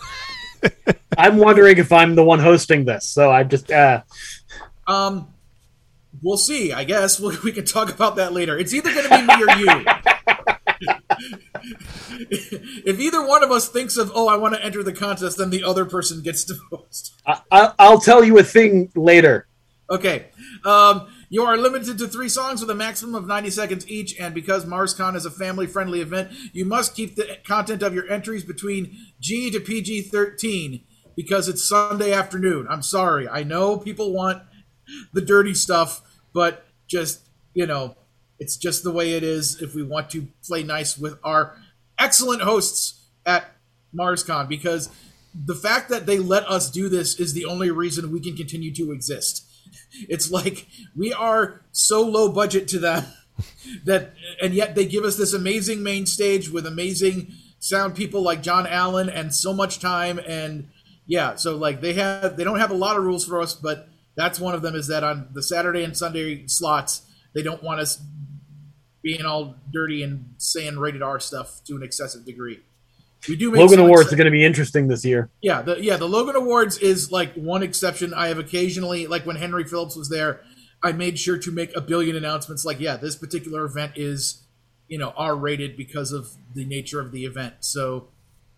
[1.18, 4.02] I'm wondering if I'm the one hosting this, so I just uh,
[4.86, 5.28] um,
[6.22, 6.70] we'll see.
[6.72, 8.58] I guess we we can talk about that later.
[8.58, 9.84] It's either going to be me or you.
[12.84, 15.48] if either one of us thinks of, oh, I want to enter the contest, then
[15.48, 17.14] the other person gets to host.
[17.26, 19.46] I, I, I'll tell you a thing later.
[19.90, 20.26] Okay.
[20.66, 24.34] Um, you are limited to three songs with a maximum of 90 seconds each, and
[24.34, 28.44] because MarsCon is a family friendly event, you must keep the content of your entries
[28.44, 30.82] between G to PG 13
[31.16, 32.66] because it's Sunday afternoon.
[32.70, 33.28] I'm sorry.
[33.28, 34.42] I know people want
[35.12, 36.00] the dirty stuff,
[36.32, 37.96] but just, you know,
[38.38, 41.56] it's just the way it is if we want to play nice with our
[41.98, 43.52] excellent hosts at
[43.94, 44.88] MarsCon because
[45.34, 48.72] the fact that they let us do this is the only reason we can continue
[48.74, 49.47] to exist.
[50.08, 53.04] It's like we are so low budget to them
[53.84, 58.42] that, and yet they give us this amazing main stage with amazing sound people like
[58.42, 60.18] John Allen and so much time.
[60.18, 60.68] And
[61.06, 63.88] yeah, so like they have, they don't have a lot of rules for us, but
[64.14, 67.02] that's one of them is that on the Saturday and Sunday slots,
[67.34, 68.00] they don't want us
[69.02, 72.60] being all dirty and saying rated R stuff to an excessive degree.
[73.28, 75.30] We do make Logan Awards are going to be interesting this year.
[75.42, 78.14] yeah, the yeah, the Logan Awards is like one exception.
[78.14, 80.40] I have occasionally, like when Henry Phillips was there,
[80.82, 82.64] I made sure to make a billion announcements.
[82.64, 84.44] Like, yeah, this particular event is,
[84.86, 87.54] you know, R rated because of the nature of the event.
[87.60, 88.08] So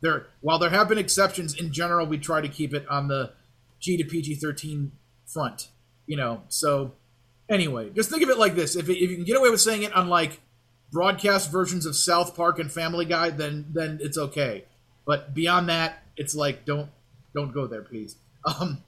[0.03, 3.33] there, while there have been exceptions, in general, we try to keep it on the
[3.79, 4.93] G to PG thirteen
[5.27, 5.69] front.
[6.07, 6.93] You know, so
[7.49, 9.85] anyway, just think of it like this: if if you can get away with saying
[9.85, 10.41] it on like
[10.93, 14.65] broadcast versions of South Park and Family Guy, then then it's okay.
[15.07, 16.91] But beyond that, it's like don't
[17.35, 18.17] don't go there, please.
[18.45, 18.83] Um,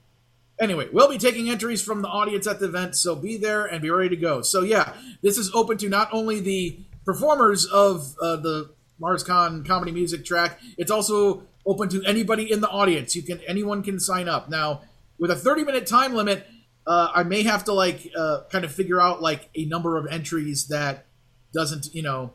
[0.58, 3.82] anyway, we'll be taking entries from the audience at the event, so be there and
[3.82, 4.42] be ready to go.
[4.42, 9.92] So yeah, this is open to not only the performers of uh, the MarsCon comedy
[9.92, 13.14] music track, it's also open to anybody in the audience.
[13.14, 14.82] You can anyone can sign up now
[15.18, 16.46] with a 30 minute time limit.
[16.86, 20.06] Uh, I may have to like uh, kind of figure out like a number of
[20.10, 21.06] entries that
[21.52, 22.32] doesn't you know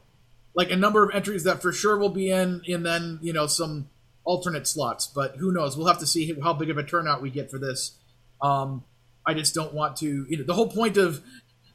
[0.55, 3.47] like a number of entries that for sure will be in and then you know
[3.47, 3.89] some
[4.23, 5.77] alternate slots but who knows?
[5.77, 7.97] We'll have to see how big of a turnout we get for this.
[8.41, 8.83] Um
[9.25, 11.21] i just don't want to you know the whole point of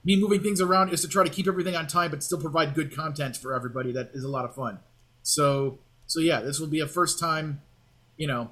[0.04, 2.74] me moving things around is to try to keep everything on time but still provide
[2.74, 4.78] good content for everybody that is a lot of fun.
[5.22, 7.60] So so yeah this will be a first time
[8.16, 8.50] you know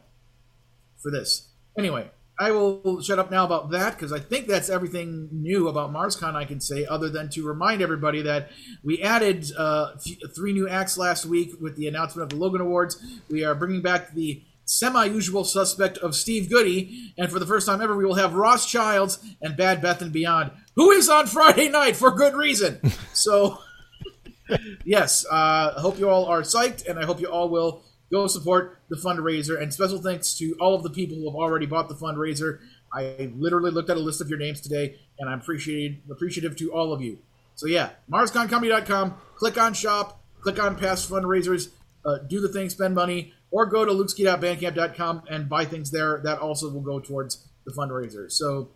[0.98, 1.48] for this.
[1.78, 2.10] Anyway
[2.40, 6.34] I will shut up now about that because I think that's everything new about MarsCon
[6.34, 8.50] I can say, other than to remind everybody that
[8.82, 12.62] we added uh, f- three new acts last week with the announcement of the Logan
[12.62, 12.98] Awards.
[13.28, 17.82] We are bringing back the semi-usual suspect of Steve Goodie, and for the first time
[17.82, 21.68] ever, we will have Ross Childs and Bad Beth and Beyond, who is on Friday
[21.70, 22.80] night for good reason.
[23.12, 23.58] So.
[24.84, 28.26] yes, uh, I hope you all are psyched, and I hope you all will go
[28.26, 29.60] support the fundraiser.
[29.60, 32.58] And special thanks to all of the people who have already bought the fundraiser.
[32.92, 36.72] I literally looked at a list of your names today, and I'm appreciated, appreciative to
[36.72, 37.18] all of you.
[37.54, 39.14] So yeah, MarsConComedy.com.
[39.36, 40.24] Click on shop.
[40.40, 41.68] Click on past fundraisers.
[42.04, 46.20] Uh, do the thing, spend money, or go to lukeski.bandcamp.com and buy things there.
[46.24, 48.30] That also will go towards the fundraiser.
[48.32, 48.70] So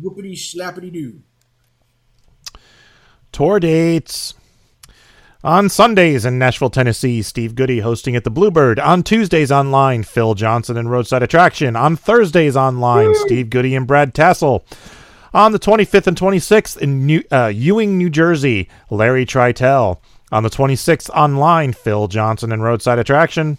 [0.00, 1.22] whoopity slappity doo.
[3.32, 4.34] Tour dates.
[5.42, 8.78] On Sundays in Nashville, Tennessee, Steve Goodie hosting at the Bluebird.
[8.78, 11.76] On Tuesdays online, Phil Johnson and Roadside Attraction.
[11.76, 14.64] On Thursdays online, Steve Goodie and Brad Tassell.
[15.32, 20.00] On the 25th and 26th in New, uh, Ewing, New Jersey, Larry Tritel.
[20.30, 23.56] On the 26th online, Phil Johnson and Roadside Attraction.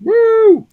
[0.00, 0.68] Woo!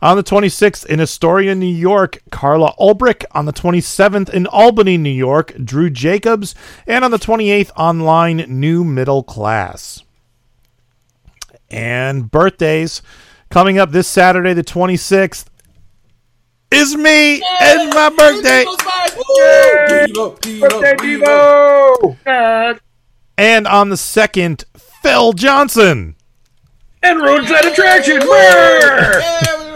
[0.00, 3.24] On the 26th in Astoria, New York, Carla Ulbrich.
[3.32, 6.54] On the 27th in Albany, New York, Drew Jacobs.
[6.86, 10.04] And on the 28th online, New Middle Class.
[11.70, 13.02] And birthdays
[13.50, 15.46] coming up this Saturday, the 26th,
[16.70, 18.64] is me and my birthday.
[19.88, 22.16] Devo, Devo, Birthday Devo.
[22.24, 22.80] Devo!
[23.36, 24.64] And on the 2nd,
[25.02, 26.16] Phil Johnson.
[27.02, 28.18] And roadside attraction!
[28.18, 29.20] Brr!
[29.20, 29.67] Yeah,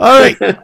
[0.00, 0.58] All right.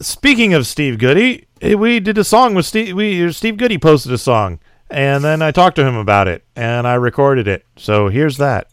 [0.00, 2.96] Speaking of Steve Goodie, eh, we did a song with Steve.
[2.96, 6.86] We Steve Goodie posted a song, and then I talked to him about it, and
[6.86, 7.66] I recorded it.
[7.76, 8.68] So here's that.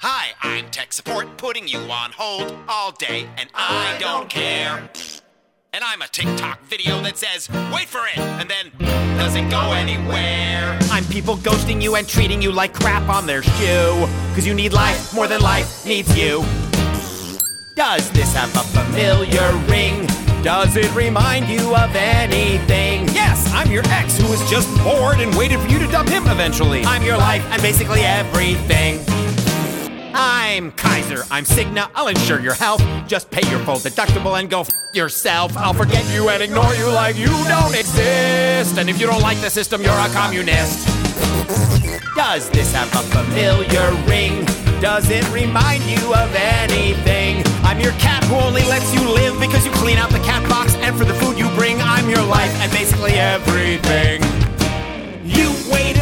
[0.00, 4.88] Hi, I'm tech support putting you on hold all day, and I don't care.
[5.72, 8.72] And I'm a TikTok video that says, wait for it, and then
[9.16, 10.76] doesn't go anywhere.
[10.90, 14.08] I'm people ghosting you and treating you like crap on their shoe.
[14.34, 16.44] Cause you need life more than life needs you.
[17.76, 20.06] Does this have a familiar ring?
[20.42, 23.06] Does it remind you of anything?
[23.14, 26.26] Yes, I'm your ex who was just bored and waited for you to dump him
[26.26, 26.82] eventually.
[26.82, 28.98] I'm your life and basically everything.
[30.12, 31.22] I'm Kaiser.
[31.30, 31.90] I'm Cigna.
[31.94, 32.82] I'll insure your health.
[33.06, 35.56] Just pay your full deductible and go f- yourself.
[35.56, 38.78] I'll forget you and ignore you like you don't exist.
[38.78, 40.86] And if you don't like the system, you're a communist.
[42.16, 44.44] Does this have a familiar ring?
[44.80, 47.42] Does it remind you of anything?
[47.62, 50.74] I'm your cat who only lets you live because you clean out the cat box.
[50.76, 54.22] And for the food you bring, I'm your life and basically everything.
[55.24, 55.99] You wait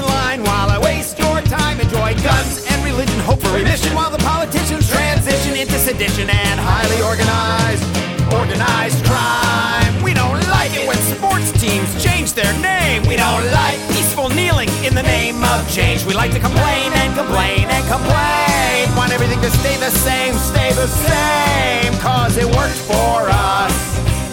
[2.99, 7.87] religion, hope for remission while the politicians transition into sedition and highly organized,
[8.35, 10.03] organized crime.
[10.03, 13.07] We don't like it when sports teams change their name.
[13.07, 16.05] We don't like peaceful kneeling in the name of change.
[16.07, 18.91] We like to complain and complain and complain.
[18.99, 21.95] Want everything to stay the same, stay the same.
[22.03, 23.75] Cause it worked for us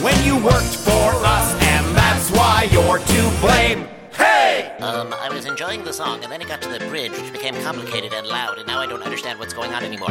[0.02, 3.95] when you worked for us, and that's why you're to blame.
[4.18, 4.74] Hey!
[4.80, 7.56] Um, I was enjoying the song, and then it got to the bridge, which became
[7.62, 10.10] complicated and loud, and now I don't understand what's going on anymore.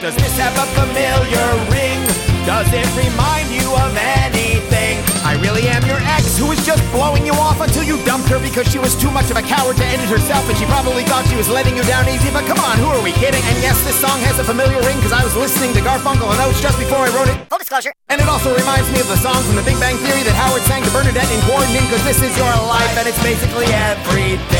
[0.00, 2.00] Does this have a familiar ring?
[2.46, 5.15] Does it remind you of anything?
[5.26, 8.38] I really am your ex who was just blowing you off until you dumped her
[8.38, 11.02] because she was too much of a coward to end it herself and she probably
[11.02, 12.30] thought she was letting you down easy.
[12.30, 13.42] But come on, who are we kidding?
[13.50, 16.38] And yes, this song has a familiar ring because I was listening to Garfunkel and
[16.46, 17.42] Oates just before I wrote it.
[17.50, 17.90] Full disclosure.
[18.06, 20.62] And it also reminds me of the song from The Big Bang Theory that Howard
[20.70, 24.55] sang to Bernadette in Coordinating because this is your life and it's basically everything.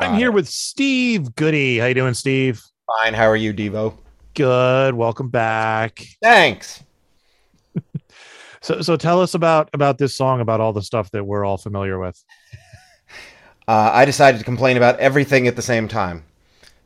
[0.00, 1.78] I'm here with Steve Goodie.
[1.78, 2.62] How you doing, Steve?
[2.98, 3.12] Fine.
[3.12, 3.94] How are you, Devo?
[4.34, 4.94] Good.
[4.94, 6.02] Welcome back.
[6.22, 6.82] Thanks.
[8.62, 11.56] So, so tell us about about this song, about all the stuff that we're all
[11.56, 12.22] familiar with.
[13.66, 16.24] Uh, I decided to complain about everything at the same time,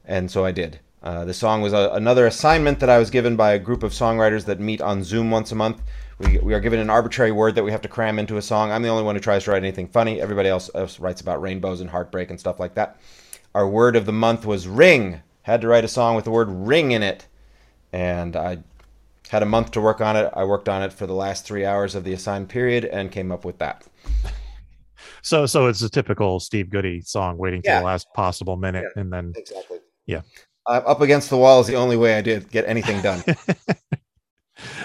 [0.04, 0.78] and so I did.
[1.02, 3.90] Uh, the song was a, another assignment that I was given by a group of
[3.90, 5.82] songwriters that meet on Zoom once a month.
[6.18, 8.70] We, we are given an arbitrary word that we have to cram into a song.
[8.70, 10.20] I'm the only one who tries to write anything funny.
[10.20, 13.00] Everybody else, else writes about rainbows and heartbreak and stuff like that.
[13.54, 15.20] Our word of the month was ring.
[15.42, 17.26] Had to write a song with the word ring in it,
[17.92, 18.58] and I
[19.28, 20.30] had a month to work on it.
[20.34, 23.30] I worked on it for the last three hours of the assigned period and came
[23.32, 23.84] up with that.
[25.22, 27.80] So, so it's a typical Steve Goodie song, waiting to Yeah.
[27.80, 29.78] the last possible minute, and then Exactly.
[30.06, 30.20] yeah,
[30.66, 33.22] Uh, up against the wall is the only way I did get anything done.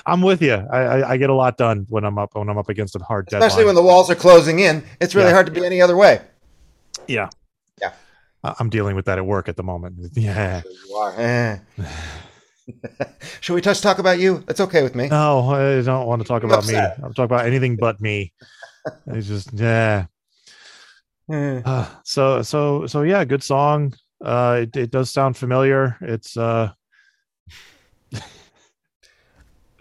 [0.06, 0.54] I'm with you.
[0.54, 3.00] I, I, I get a lot done when I'm up when I'm up against a
[3.00, 3.48] hard deadline.
[3.48, 4.84] Especially when the walls are closing in.
[5.02, 5.34] It's really Yeah.
[5.34, 6.22] hard to be any other way.
[7.08, 7.30] yeah,
[7.82, 7.92] Yeah.
[8.44, 9.96] I'm dealing with that at work at the moment.
[10.16, 10.62] Yeah.
[10.88, 11.14] You are.
[11.18, 11.58] Eh.
[13.42, 14.44] Should we touch talk about you?
[14.48, 15.08] It's okay with me.
[15.08, 16.76] No, I don't want to talk about me.
[16.76, 18.32] I'm talking about anything but me.
[19.08, 20.06] It's just yeah.
[21.32, 23.94] Uh, so so so yeah, good song.
[24.24, 25.96] Uh, it, it does sound familiar.
[26.02, 26.72] It's uh,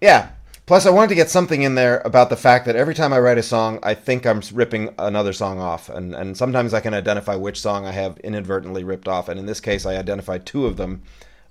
[0.01, 0.31] Yeah.
[0.67, 3.19] Plus, I wanted to get something in there about the fact that every time I
[3.21, 6.93] write a song, I think I'm ripping another song off, and and sometimes I can
[6.93, 9.31] identify which song I have inadvertently ripped off.
[9.31, 11.03] And in this case, I identified two of them.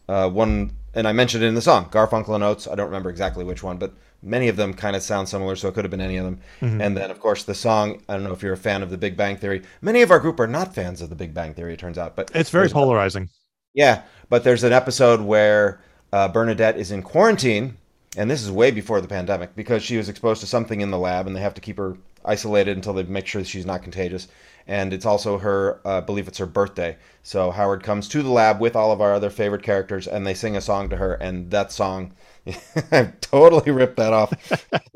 [0.08, 2.68] Uh, one, and I mentioned it in the song, Garfunkel and Oates.
[2.68, 3.91] I don't remember exactly which one, but
[4.22, 6.39] many of them kind of sound similar, so it could have been any of them.
[6.62, 6.82] Mhm.
[6.86, 8.04] And then, of course, the song.
[8.08, 9.64] I don't know if you're a fan of The Big Bang Theory.
[9.82, 11.74] Many of our group are not fans of The Big Bang Theory.
[11.74, 13.30] It turns out, but it's very polarizing.
[13.74, 15.80] yeah, but there's an episode where
[16.14, 17.78] uh, Bernadette is in quarantine,
[18.18, 20.97] and this is way before the pandemic because she was exposed to something in the
[20.97, 24.28] lab, and they have to keep her isolated until they make sure she's not contagious.
[24.68, 26.97] And it's also her, uh, I believe it's her birthday.
[27.24, 30.34] So Howard comes to the lab with all of our other favorite characters, and they
[30.34, 32.13] sing a song to her, and that song,
[32.91, 34.34] I totally ripped that off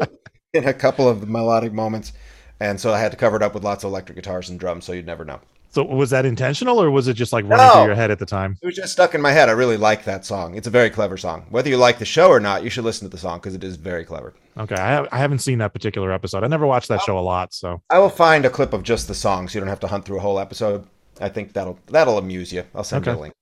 [0.54, 2.12] in a couple of melodic moments.
[2.60, 4.86] And so I had to cover it up with lots of electric guitars and drums,
[4.86, 5.40] so you'd never know.
[5.74, 7.74] So was that intentional, or was it just like running No.
[7.74, 8.58] through your head at the time?
[8.62, 9.48] It was just stuck in my head.
[9.48, 10.56] I really like that song.
[10.56, 11.46] It's a very clever song.
[11.50, 13.64] Whether you like the show or not, you should listen to the song because it
[13.64, 14.34] is very clever.
[14.58, 16.44] Okay, I, have, I haven't seen that particular episode.
[16.44, 19.08] I never watched that show a lot, so I will find a clip of just
[19.08, 20.86] the song, so you don't have to hunt through a whole episode.
[21.22, 22.64] I think that'll that'll amuse you.
[22.76, 23.18] I'll send you Okay.
[23.20, 23.34] a link.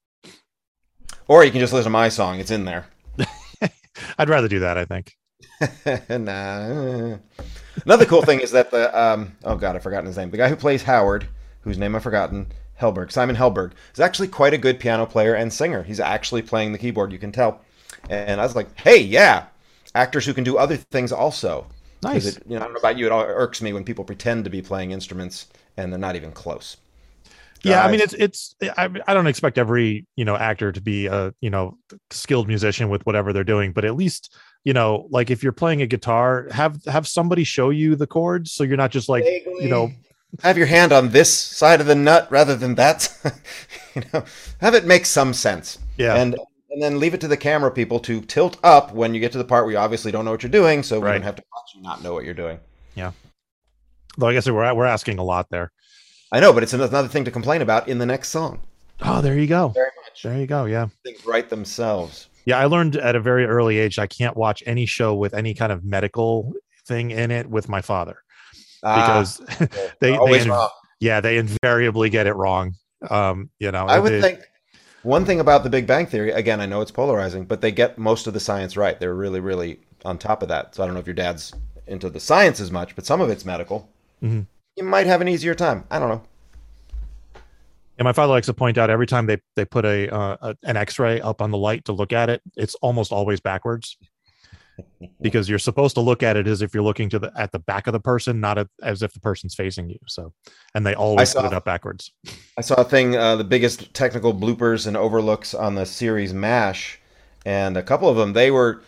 [1.27, 2.39] Or you can just listen to my song.
[2.39, 2.85] It's in there.
[4.19, 4.77] I'd rather do that.
[4.77, 5.13] I think.
[6.09, 7.17] nah.
[7.85, 10.29] Another cool thing is that the um, oh god, I've forgotten his name.
[10.29, 11.27] The guy who plays Howard,
[11.61, 12.47] whose name I've forgotten,
[12.79, 15.83] Helberg, Simon Helberg, is actually quite a good piano player and singer.
[15.83, 17.61] He's actually playing the keyboard, you can tell.
[18.09, 19.45] And I was like, hey, yeah,
[19.95, 21.67] actors who can do other things also.
[22.01, 22.25] Nice.
[22.25, 24.45] It, you know, I don't know about you, it all irks me when people pretend
[24.45, 26.77] to be playing instruments and they're not even close.
[27.61, 28.55] Yeah, I mean, it's it's.
[28.77, 31.77] I, I don't expect every you know actor to be a you know
[32.09, 34.33] skilled musician with whatever they're doing, but at least
[34.63, 38.51] you know, like if you're playing a guitar, have have somebody show you the chords,
[38.51, 39.91] so you're not just like you know.
[40.43, 43.09] Have your hand on this side of the nut rather than that.
[43.95, 44.23] you know,
[44.61, 45.79] have it make some sense.
[45.97, 46.15] Yeah.
[46.15, 46.37] And
[46.71, 49.39] and then leave it to the camera people to tilt up when you get to
[49.39, 51.13] the part where you obviously don't know what you're doing, so we Right.
[51.13, 52.59] don't have to watch you not know what you're doing.
[52.93, 53.11] Yeah.
[54.17, 55.71] Though I guess we're we're asking a lot there.
[56.31, 58.61] I know, but it's another thing to complain about in the next song.
[59.01, 59.69] Oh, there you go.
[59.69, 60.21] Very much.
[60.21, 60.65] There you go.
[60.65, 60.87] Yeah.
[61.03, 62.27] Things write themselves.
[62.45, 65.53] Yeah, I learned at a very early age I can't watch any show with any
[65.53, 66.53] kind of medical
[66.85, 68.17] thing in it with my father
[68.83, 69.37] Ah, because
[69.99, 70.69] they, they always in- wrong.
[70.99, 72.73] yeah they invariably get it wrong.
[73.09, 74.39] Um, you know, I would they- think
[75.03, 77.97] one thing about the Big Bang Theory, again, I know it's polarizing, but they get
[77.97, 78.99] most of the science right.
[78.99, 80.75] They're really, really on top of that.
[80.75, 81.53] So I don't know if your dad's
[81.87, 83.89] into the science as much, but some of it's medical.
[84.21, 84.45] Mhm.
[84.75, 85.85] You might have an easier time.
[85.89, 86.21] I don't know.
[87.97, 90.55] And my father likes to point out every time they they put a, uh, a
[90.63, 93.97] an X-ray up on the light to look at it, it's almost always backwards
[95.21, 97.59] because you're supposed to look at it as if you're looking to the at the
[97.59, 99.99] back of the person, not at, as if the person's facing you.
[100.07, 100.33] So,
[100.75, 102.11] and they always saw- put it up backwards.
[102.57, 106.99] I saw a thing, uh, the biggest technical bloopers and overlooks on the series MASH,
[107.45, 108.81] and a couple of them, they were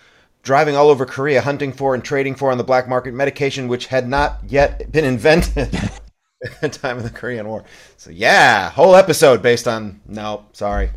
[0.43, 3.87] driving all over Korea hunting for and trading for on the black market medication which
[3.87, 5.73] had not yet been invented
[6.43, 7.63] at the time of the Korean War.
[7.97, 10.91] So yeah, whole episode based on no, sorry.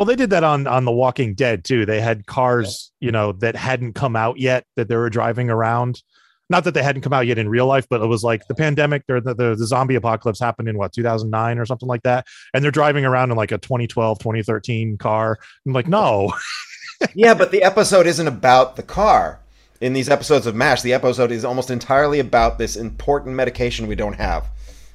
[0.00, 1.84] Well, they did that on on The Walking Dead too.
[1.84, 6.02] They had cars, you know, that hadn't come out yet that they were driving around.
[6.48, 8.54] Not that they hadn't come out yet in real life, but it was like the
[8.54, 12.64] pandemic the, the, the zombie apocalypse happened in what 2009 or something like that, and
[12.64, 15.38] they're driving around in like a 2012, 2013 car.
[15.66, 16.32] I'm like, no,
[17.14, 19.38] yeah, but the episode isn't about the car.
[19.82, 23.94] In these episodes of MASH, the episode is almost entirely about this important medication we
[23.96, 24.46] don't have,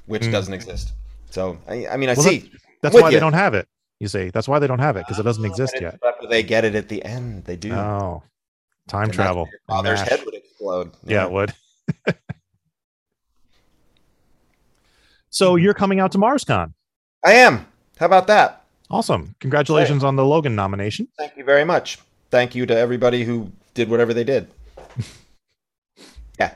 [0.07, 0.31] which Mm.
[0.31, 0.93] doesn't exist.
[1.29, 2.39] So I, I mean, I Well, see.
[2.39, 2.49] that-
[2.81, 3.15] that's why you.
[3.17, 3.67] they don't have it.
[3.99, 5.99] You see, that's why they don't have it because it doesn't exist yet.
[6.01, 7.45] But they get it at the end.
[7.45, 7.73] They do.
[7.73, 8.23] Oh,
[8.87, 9.47] time And travel.
[9.49, 10.09] Your father's MASH.
[10.09, 10.91] head would explode.
[11.05, 11.53] Yeah, it would.
[15.29, 16.73] so you're coming out to MarsCon.
[17.23, 17.65] I am.
[17.97, 18.63] How about that?
[18.89, 19.35] Awesome.
[19.39, 21.07] Congratulations on the Logan nomination.
[21.17, 21.99] Thank you very much.
[22.29, 24.47] Thank you to everybody who did whatever they did.
[26.39, 26.53] yeah.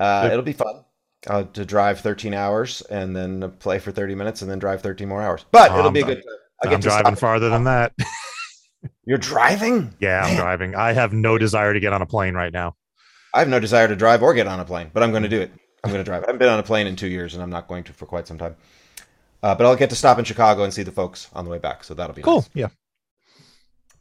[0.00, 0.84] Uh, it'll be fun
[1.28, 5.06] uh, to drive 13 hours and then play for 30 minutes and then drive 13
[5.08, 5.44] more hours.
[5.52, 6.36] But Oh, it'll be a good time.
[6.64, 7.92] I I'm driving farther than that.
[9.04, 9.94] You're driving?
[10.00, 10.74] yeah, I'm driving.
[10.74, 12.74] I have no desire to get on a plane right now.
[13.34, 15.28] I have no desire to drive or get on a plane, but I'm going to
[15.28, 15.50] do it.
[15.84, 16.22] I'm going to drive.
[16.22, 18.06] I haven't been on a plane in two years, and I'm not going to for
[18.06, 18.56] quite some time.
[19.42, 21.58] Uh, but I'll get to stop in Chicago and see the folks on the way
[21.58, 22.36] back, so that'll be Cool.
[22.42, 22.50] nice.
[22.54, 22.68] Yeah.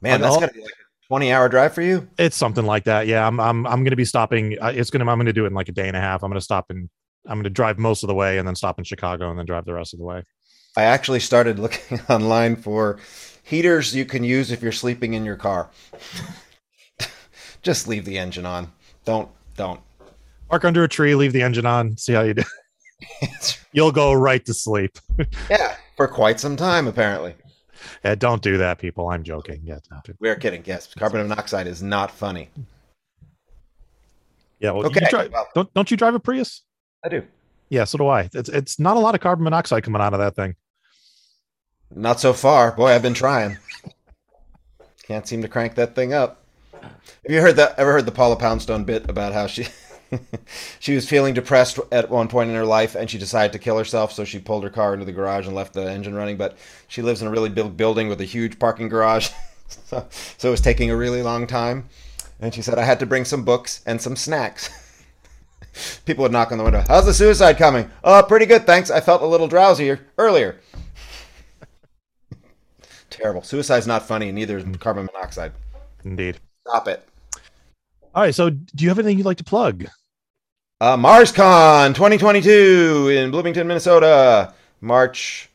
[0.01, 2.07] Man, And that's going to be like a 20 hour drive for you.
[2.17, 3.07] It's something like that.
[3.07, 4.57] Yeah, I'm I'm I'm going to be stopping.
[4.61, 6.01] uh, It's going to I'm going to do it in like a day and a
[6.01, 6.23] half.
[6.23, 6.89] I'm going to stop and
[7.27, 9.45] I'm going to drive most of the way and then stop in Chicago and then
[9.45, 10.23] drive the rest of the way.
[10.77, 12.99] I actually started looking online for
[13.43, 15.69] heaters you can use if you're sleeping in your car.
[17.61, 18.71] Just leave the engine on.
[19.05, 19.79] Don't don't.
[20.49, 22.43] Park under a tree, leave the engine on, see how you do.
[23.73, 24.97] You'll go right to sleep.
[25.49, 27.35] Yeah, for quite some time apparently.
[28.03, 29.09] Yeah, don't do that, people.
[29.09, 29.61] I'm joking.
[29.63, 30.63] Yeah, don't We are kidding.
[30.65, 32.49] Yes, carbon monoxide is not funny.
[34.59, 34.71] yeah.
[34.71, 36.61] Well, Okay, drive, well- don't don't you drive a Prius?
[37.03, 37.23] I do.
[37.69, 38.29] Yeah, so do I.
[38.33, 40.55] It's it's not a lot of carbon monoxide coming out of that thing.
[41.93, 42.71] Not so far.
[42.71, 43.57] Boy, I've been trying.
[45.03, 46.45] Can't seem to crank that thing up.
[46.81, 46.91] Have
[47.29, 47.77] you heard that?
[47.77, 49.67] Ever heard the Paula Poundstone bit about how she
[50.79, 53.77] she was feeling depressed at one point in her life and she decided to kill
[53.77, 56.37] herself, so she pulled her car into the garage and left the engine running.
[56.37, 56.57] But
[56.87, 59.29] she lives in a really big building with a huge parking garage,
[59.67, 61.89] so, so it was taking a really long time.
[62.39, 64.69] And she said, "I had to bring some books and some snacks."
[66.05, 66.83] People would knock on the window.
[66.87, 67.89] How's the suicide coming?
[68.03, 68.89] Oh, pretty good, thanks.
[68.89, 70.59] I felt a little drowsy earlier.
[73.21, 73.43] Terrible.
[73.43, 75.51] Suicide's not funny, and neither is carbon monoxide.
[76.03, 76.39] Indeed.
[76.67, 77.07] Stop it.
[78.15, 78.33] All right.
[78.33, 79.85] So, do you have anything you'd like to plug?
[80.79, 85.49] Uh, MarsCon 2022 in Bloomington, Minnesota, March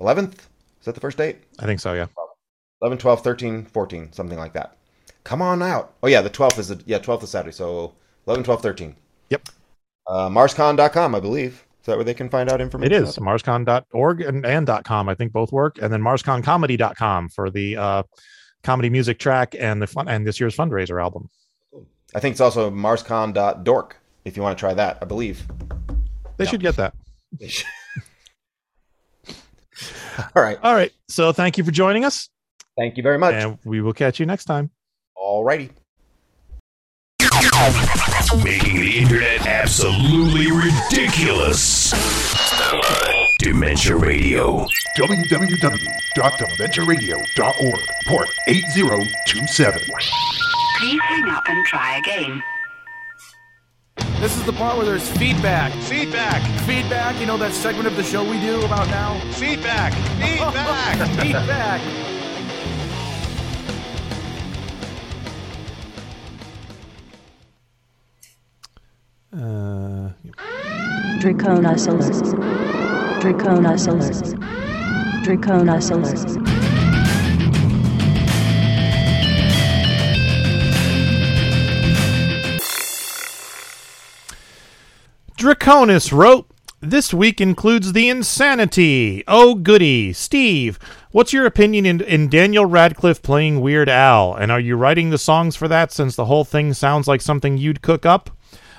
[0.00, 0.32] 11th.
[0.34, 1.38] Is that the first date?
[1.60, 1.92] I think so.
[1.92, 2.06] Yeah.
[2.82, 4.76] 11, 12, 13, 14, something like that.
[5.22, 5.94] Come on out.
[6.02, 7.54] Oh, yeah, the 12th is the, yeah, 12th is Saturday.
[7.54, 7.94] So
[8.26, 8.96] 11, 12, 13.
[9.30, 9.48] Yep.
[10.08, 11.64] Uh, MarsCon.com, I believe.
[11.84, 13.04] Is that where they can find out It information?
[13.04, 15.06] is marscon.org and, and .com.
[15.06, 15.76] I think both work.
[15.82, 18.02] And then marsconcomedy.com for the uh,
[18.62, 21.28] comedy music track and the fun and this year's fundraiser album.
[22.14, 25.46] I think it's also marscon.dork if you want to try that, I believe.
[26.38, 26.94] They should get that.
[30.34, 30.56] All right.
[30.62, 30.92] All right.
[31.08, 32.30] So thank you for joining us.
[32.78, 33.34] Thank you very much.
[33.34, 34.70] And we will catch you next time.
[35.16, 35.70] All righty.
[38.42, 41.92] Making the internet absolutely ridiculous.
[43.38, 44.66] Dementia Radio.
[44.96, 49.80] www.dementiaradio.org, port 8027.
[50.78, 52.42] Please hang up and try again.
[54.20, 55.72] This is the part where there's feedback.
[55.82, 56.42] Feedback.
[56.62, 57.20] Feedback.
[57.20, 59.20] You know that segment of the show we do about now?
[59.32, 59.92] Feedback.
[60.18, 61.08] Feedback.
[61.20, 61.80] feedback.
[69.34, 70.10] Uh,
[71.18, 72.22] Draconis alert.
[73.20, 74.38] Draconis alert.
[75.24, 76.64] Draconis alert.
[85.36, 86.46] Draconis wrote,
[86.80, 89.24] This week includes the insanity.
[89.26, 90.12] Oh, goody.
[90.12, 90.78] Steve,
[91.10, 94.32] what's your opinion in, in Daniel Radcliffe playing Weird Al?
[94.34, 97.58] And are you writing the songs for that since the whole thing sounds like something
[97.58, 98.30] you'd cook up?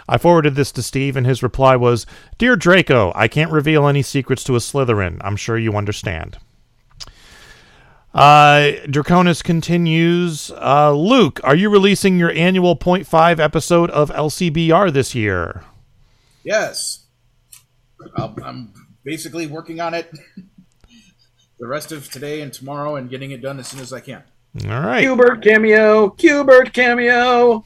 [0.08, 2.06] I forwarded this to Steve, and his reply was
[2.38, 5.20] Dear Draco, I can't reveal any secrets to a Slytherin.
[5.22, 6.38] I'm sure you understand.
[8.14, 15.14] Uh, Draconis continues uh, Luke, are you releasing your annual 0.5 episode of LCBR this
[15.14, 15.66] year?
[16.44, 17.08] Yes.
[18.16, 18.74] I'll, I'm
[19.04, 20.10] basically working on it
[21.60, 24.24] the rest of today and tomorrow and getting it done as soon as I can.
[24.64, 25.02] All right.
[25.02, 26.16] Hubert cameo.
[26.18, 27.66] Hubert cameo.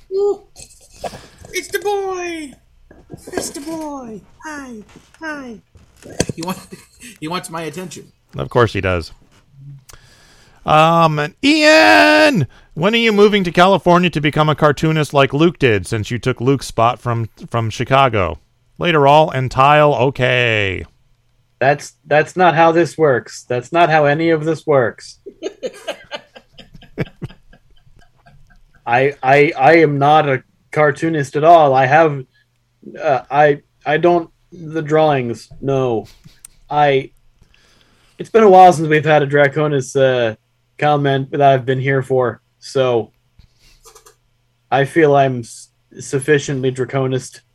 [1.52, 2.54] It's the boy.
[3.10, 4.22] It's the boy.
[4.46, 4.84] Hi.
[5.20, 5.60] Hi.
[6.36, 6.68] He wants
[7.20, 8.12] he wants my attention.
[8.38, 9.12] Of course he does.
[10.66, 15.58] Um, and Ian, when are you moving to California to become a cartoonist like Luke
[15.58, 15.88] did?
[15.88, 18.40] Since you took Luke's spot from from Chicago.
[18.78, 19.94] Later, all and tile.
[19.96, 20.86] Okay.
[21.60, 23.44] That's that's not how this works.
[23.44, 25.20] That's not how any of this works.
[28.86, 31.74] I I I am not a cartoonist at all.
[31.74, 32.26] I have
[33.02, 35.50] uh, I I don't the drawings.
[35.62, 36.08] No,
[36.70, 37.12] I.
[38.18, 40.36] It's been a while since we've had a Draconis uh,
[40.78, 43.12] comment that I've been here for, so
[44.70, 45.70] I feel I'm s-
[46.00, 47.42] sufficiently Draconist.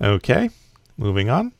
[0.00, 0.50] Okay.
[0.96, 1.52] Moving on.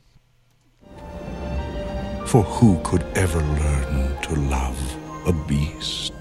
[2.25, 4.97] For who could ever learn to love
[5.27, 6.13] a beast?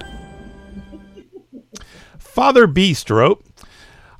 [2.39, 3.45] Father Beast wrote,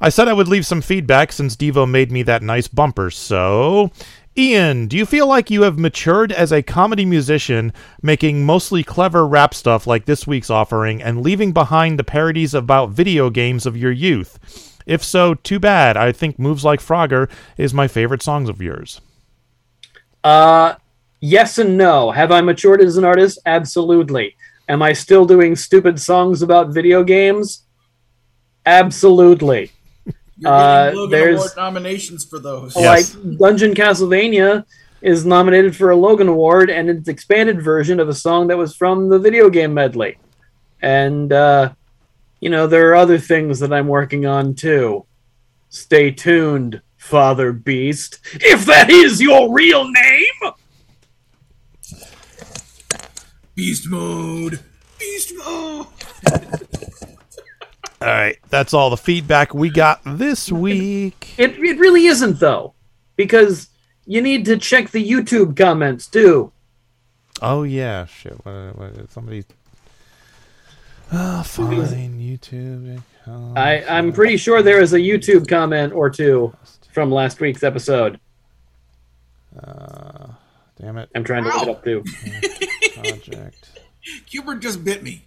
[0.01, 3.93] I said I would leave some feedback since Devo made me that nice bumper, so.
[4.37, 7.73] Ian, do you feel like you have matured as a comedy musician,
[8.03, 12.91] making mostly clever rap stuff like this week's offering, and leaving behind the parodies about
[12.91, 14.81] video games of your youth?
[14.85, 15.97] If so, too bad.
[15.97, 19.01] I think Moves Like Frogger is my favorite songs of yours.
[20.25, 20.75] Uh,
[21.21, 22.11] yes and no.
[22.11, 23.39] Have I matured as an artist?
[23.47, 24.35] Absolutely.
[24.69, 27.63] Am I still doing stupid songs about video games?
[28.69, 29.73] Absolutely.
[30.37, 32.77] You're Uh, Logan there's Award nominations for those.
[32.77, 33.07] like
[33.39, 34.65] Dungeon Castlevania
[35.01, 38.77] is nominated for a Logan Award and its expanded version of a song that was
[38.77, 40.19] from the video game medley.
[40.83, 41.73] And uh,
[42.41, 45.07] you know, there are other things that I'm working on too.
[45.71, 46.83] Stay tuned.
[46.99, 50.53] Father Beast, if that is your real name.
[53.55, 54.61] Beast mode.
[54.99, 55.87] Beast mode.
[58.01, 61.35] All right, that's all the feedback we got this week.
[61.37, 62.75] It it really isn't though,
[63.17, 63.69] because
[64.07, 66.53] you need to check the YouTube comments too.
[67.43, 68.35] Oh yeah, shit.
[68.45, 69.45] What, what, somebody.
[71.13, 72.21] Oh, fine.
[72.21, 73.03] YouTube.
[73.27, 76.55] oh, I I'm pretty sure there is a YouTube comment or two
[76.93, 78.21] from last week's episode.
[79.63, 80.29] Uh,
[80.81, 81.09] damn it.
[81.15, 82.05] I'm trying to look it up too.
[82.95, 83.81] Project
[84.27, 85.25] Hubert just bit me.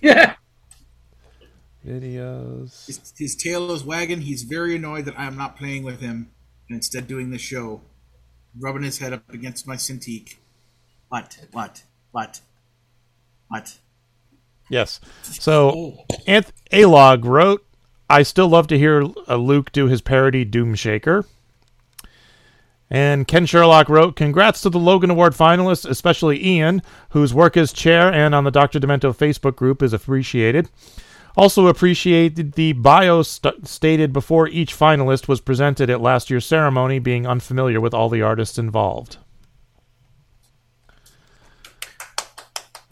[0.00, 0.34] yeah.
[1.88, 2.86] videos.
[2.86, 4.22] His, his tail is wagging.
[4.22, 6.30] He's very annoyed that I am not playing with him
[6.68, 7.80] and instead doing the show.
[8.58, 10.36] Rubbing his head up against my Cintiq.
[11.08, 11.38] What?
[11.52, 11.82] What?
[12.10, 12.40] What?
[13.48, 13.78] What?
[14.68, 15.00] Yes.
[15.22, 17.64] So, Anth- Alog wrote,
[18.10, 21.24] I still love to hear uh, Luke do his parody Doomshaker.
[22.90, 27.72] And Ken Sherlock wrote, Congrats to the Logan Award finalists, especially Ian, whose work as
[27.72, 28.80] chair and on the Dr.
[28.80, 30.70] Demento Facebook group is appreciated.
[31.38, 36.98] Also appreciated the bio st- stated before each finalist was presented at last year's ceremony,
[36.98, 39.18] being unfamiliar with all the artists involved.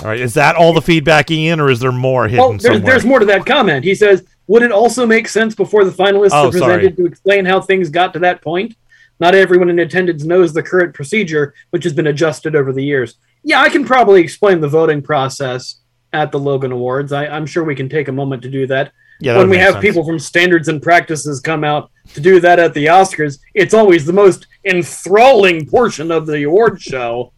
[0.01, 2.63] All right, is that all the feedback, Ian, or is there more hidden Well, there's,
[2.63, 2.81] somewhere?
[2.93, 3.85] there's more to that comment.
[3.85, 7.47] He says, "Would it also make sense before the finalists Oh, are presented to explain
[7.47, 8.77] how things got to that point?
[9.19, 13.17] Not everyone in attendance knows the current procedure, which has been adjusted over the years.
[13.43, 15.79] Yeah, I can probably explain the voting process
[16.13, 17.13] at the Logan Awards.
[17.13, 18.93] I, I'm sure we can take a moment to do that.
[19.21, 19.83] Yeah, that when we have sense.
[19.83, 24.05] people from standards and practices come out to do that at the Oscars, it's always
[24.05, 27.33] the most enthralling portion of the award show.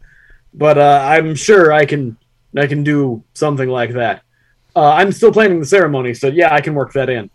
[0.55, 2.16] But uh, I'm sure I can
[2.57, 4.23] I can do something like that.
[4.74, 7.31] Uh, I'm still planning the ceremony, so yeah, I can work that in.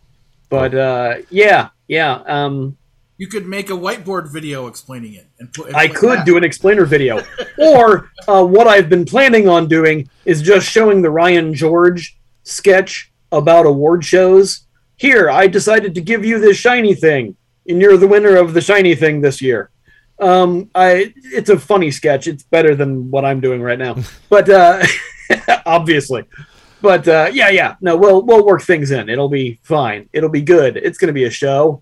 [0.50, 2.78] But uh, yeah, yeah, um,
[3.18, 5.33] You could make a whiteboard video explaining it and put.
[5.33, 5.33] and
[5.76, 6.26] I put could that.
[6.26, 7.24] do an explainer video.
[7.58, 13.12] or uh, what I've been planning on doing is just showing the Ryan George sketch
[13.32, 14.68] about award shows.
[14.98, 17.36] Here, I decided to give you this shiny thing,
[17.68, 19.70] and you're the winner of the shiny thing this year.
[20.20, 22.28] Um, I it's a funny sketch.
[22.28, 23.98] It's better than what I'm doing right now,
[24.30, 24.86] but uh,
[25.66, 26.26] obviously.
[26.82, 29.10] But uh, yeah, yeah, no, we'll we'll work things in.
[29.10, 30.10] It'll be fine.
[30.14, 30.78] It'll be good.
[30.78, 31.82] It's gonna be a show.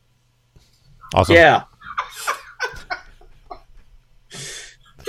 [1.14, 1.36] Awesome.
[1.36, 1.64] Yeah.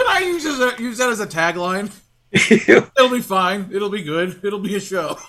[0.02, 1.92] Can I use as a, uh, use that as a tagline?
[2.32, 3.70] It'll be fine.
[3.72, 4.40] It'll be good.
[4.44, 5.16] It'll be a show.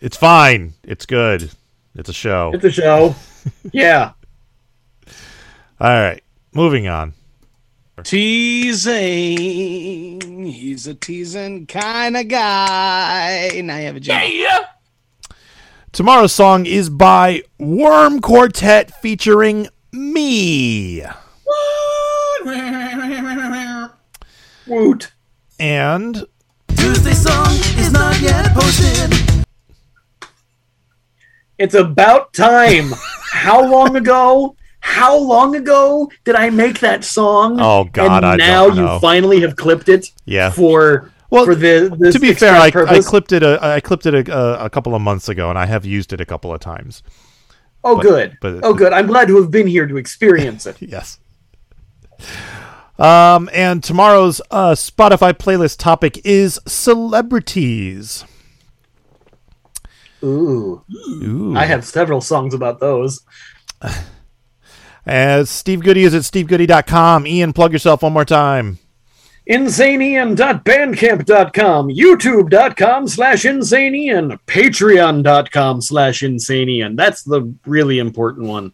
[0.00, 0.74] It's fine.
[0.82, 1.50] It's good.
[1.94, 2.50] It's a show.
[2.54, 3.14] It's a show.
[3.72, 4.12] yeah.
[5.80, 6.22] All right.
[6.52, 7.14] Moving on.
[8.02, 8.94] Teasing.
[10.44, 13.60] He's a teasing kind of guy.
[13.62, 14.20] Now you have a job.
[15.94, 21.04] Tomorrow's song is by Worm Quartet featuring me.
[24.66, 25.12] Woot.
[25.60, 26.26] And
[26.76, 27.46] Tuesday song
[27.78, 29.46] is not yet posted.
[31.58, 32.90] It's about time.
[33.30, 34.56] How long ago?
[34.80, 37.58] How long ago did I make that song?
[37.60, 40.10] Oh, God, And I now don't you finally have clipped it.
[40.24, 40.50] Yeah.
[40.50, 41.12] For
[41.44, 43.42] for the to be fair, I, I clipped it.
[43.42, 46.12] A, I clipped it a, a, a couple of months ago, and I have used
[46.12, 47.02] it a couple of times.
[47.82, 48.38] Oh, but- good.
[48.40, 48.92] but- oh, good.
[48.92, 50.76] I'm glad to have been here to experience it.
[50.80, 51.18] yes.
[52.98, 58.24] Um, and tomorrow's uh, Spotify playlist topic is celebrities.
[60.22, 60.82] Ooh.
[61.22, 61.54] Ooh.
[61.56, 63.22] I have several songs about those.
[65.06, 67.26] As Steve Goodie is at stevegoodie.com.
[67.26, 68.78] Ian, plug yourself one more time.
[69.48, 76.96] insaneian.bandcamp.com, youtube.com slash insaneian, patreon.com slash insaneian.
[76.96, 78.72] That's the really important one.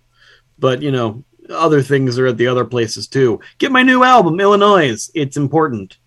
[0.59, 3.41] But, you know, other things are at the other places too.
[3.59, 5.11] Get my new album, Illinois.
[5.15, 5.99] It's important.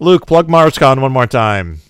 [0.00, 1.80] Luke, plug MarsCon one more time.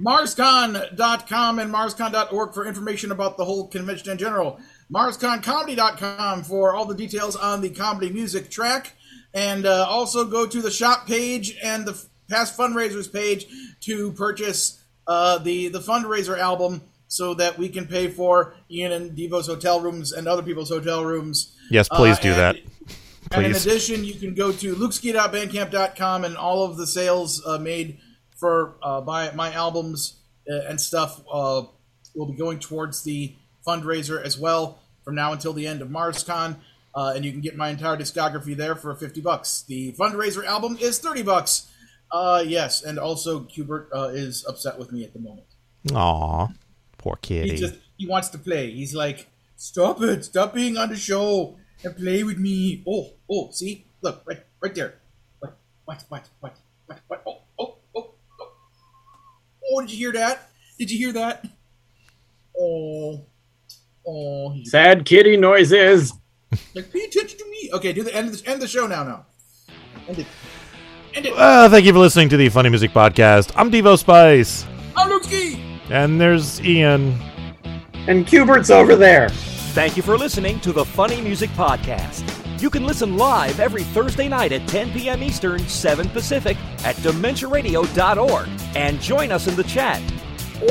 [0.00, 4.58] MarsCon.com and MarsCon.org for information about the whole convention in general.
[4.92, 8.94] MarsConComedy.com for all the details on the comedy music track.
[9.34, 12.00] And uh, also go to the shop page and the
[12.30, 13.46] past fundraisers page
[13.80, 19.14] to purchase uh, the, the fundraiser album so that we can pay for Ian and
[19.16, 21.54] Devo's hotel rooms and other people's hotel rooms.
[21.70, 22.56] Yes, please Uh, do and- that.
[23.32, 27.98] And in addition, you can go to lukeski.bandcamp.com and all of the sales uh, made
[28.36, 31.62] for uh, by my albums uh, and stuff uh,
[32.14, 33.34] will be going towards the
[33.66, 36.56] fundraiser as well from now until the end of MarsCon.
[36.94, 39.62] Uh, and you can get my entire discography there for 50 bucks.
[39.62, 41.70] The fundraiser album is 30 bucks.
[42.12, 45.46] Uh, yes, and also Hubert uh, is upset with me at the moment.
[45.92, 46.48] Aw.
[46.98, 48.70] Poor He just he wants to play.
[48.70, 52.82] He's like, stop it, stop being on the show and play with me.
[52.86, 54.94] Oh, oh, see, look, right, right there.
[55.40, 56.56] What, what, what, what,
[56.86, 57.22] what, what?
[57.26, 58.52] Oh, oh, oh, oh.
[59.72, 60.50] Oh, did you hear that?
[60.78, 61.44] Did you hear that?
[62.58, 63.26] Oh,
[64.06, 66.12] oh, Sad kitty noises.
[66.74, 67.70] Like, pay attention to me.
[67.74, 69.04] Okay, do the end of the end of the show now.
[69.04, 69.26] Now,
[70.08, 70.26] end it.
[71.14, 71.34] End it.
[71.36, 73.52] Uh, thank you for listening to the Funny Music Podcast.
[73.56, 74.66] I'm Devo Spice.
[74.96, 75.60] I'm Luke Ski.
[75.90, 77.18] And there's Ian.
[78.08, 79.28] And Cubert's over there.
[79.74, 82.30] Thank you for listening to the Funny Music Podcast.
[82.60, 85.22] You can listen live every Thursday night at 10 p.m.
[85.22, 90.00] Eastern, 7 Pacific at DementiaRadio.org and join us in the chat.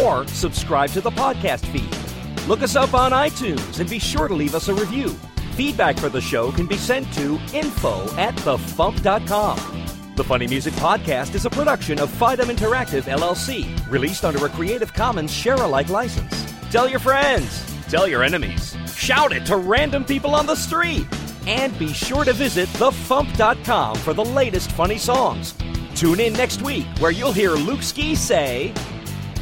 [0.01, 2.47] Or subscribe to the podcast feed.
[2.47, 5.15] Look us up on iTunes and be sure to leave us a review.
[5.55, 9.83] Feedback for the show can be sent to info at thefump.com.
[10.15, 14.91] The Funny Music Podcast is a production of Fidem Interactive LLC, released under a Creative
[14.91, 16.51] Commons share-alike license.
[16.71, 21.05] Tell your friends, tell your enemies, shout it to random people on the street,
[21.45, 25.53] and be sure to visit thefump.com for the latest funny songs.
[25.93, 28.73] Tune in next week where you'll hear Luke Ski say,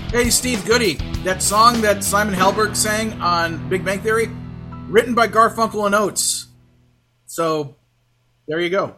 [0.09, 4.29] Hey, Steve Goodie, that song that Simon Helberg sang on Big Bang Theory,
[4.91, 6.47] written by Garfunkel and Oates.
[7.25, 7.75] So,
[8.47, 8.95] there you go.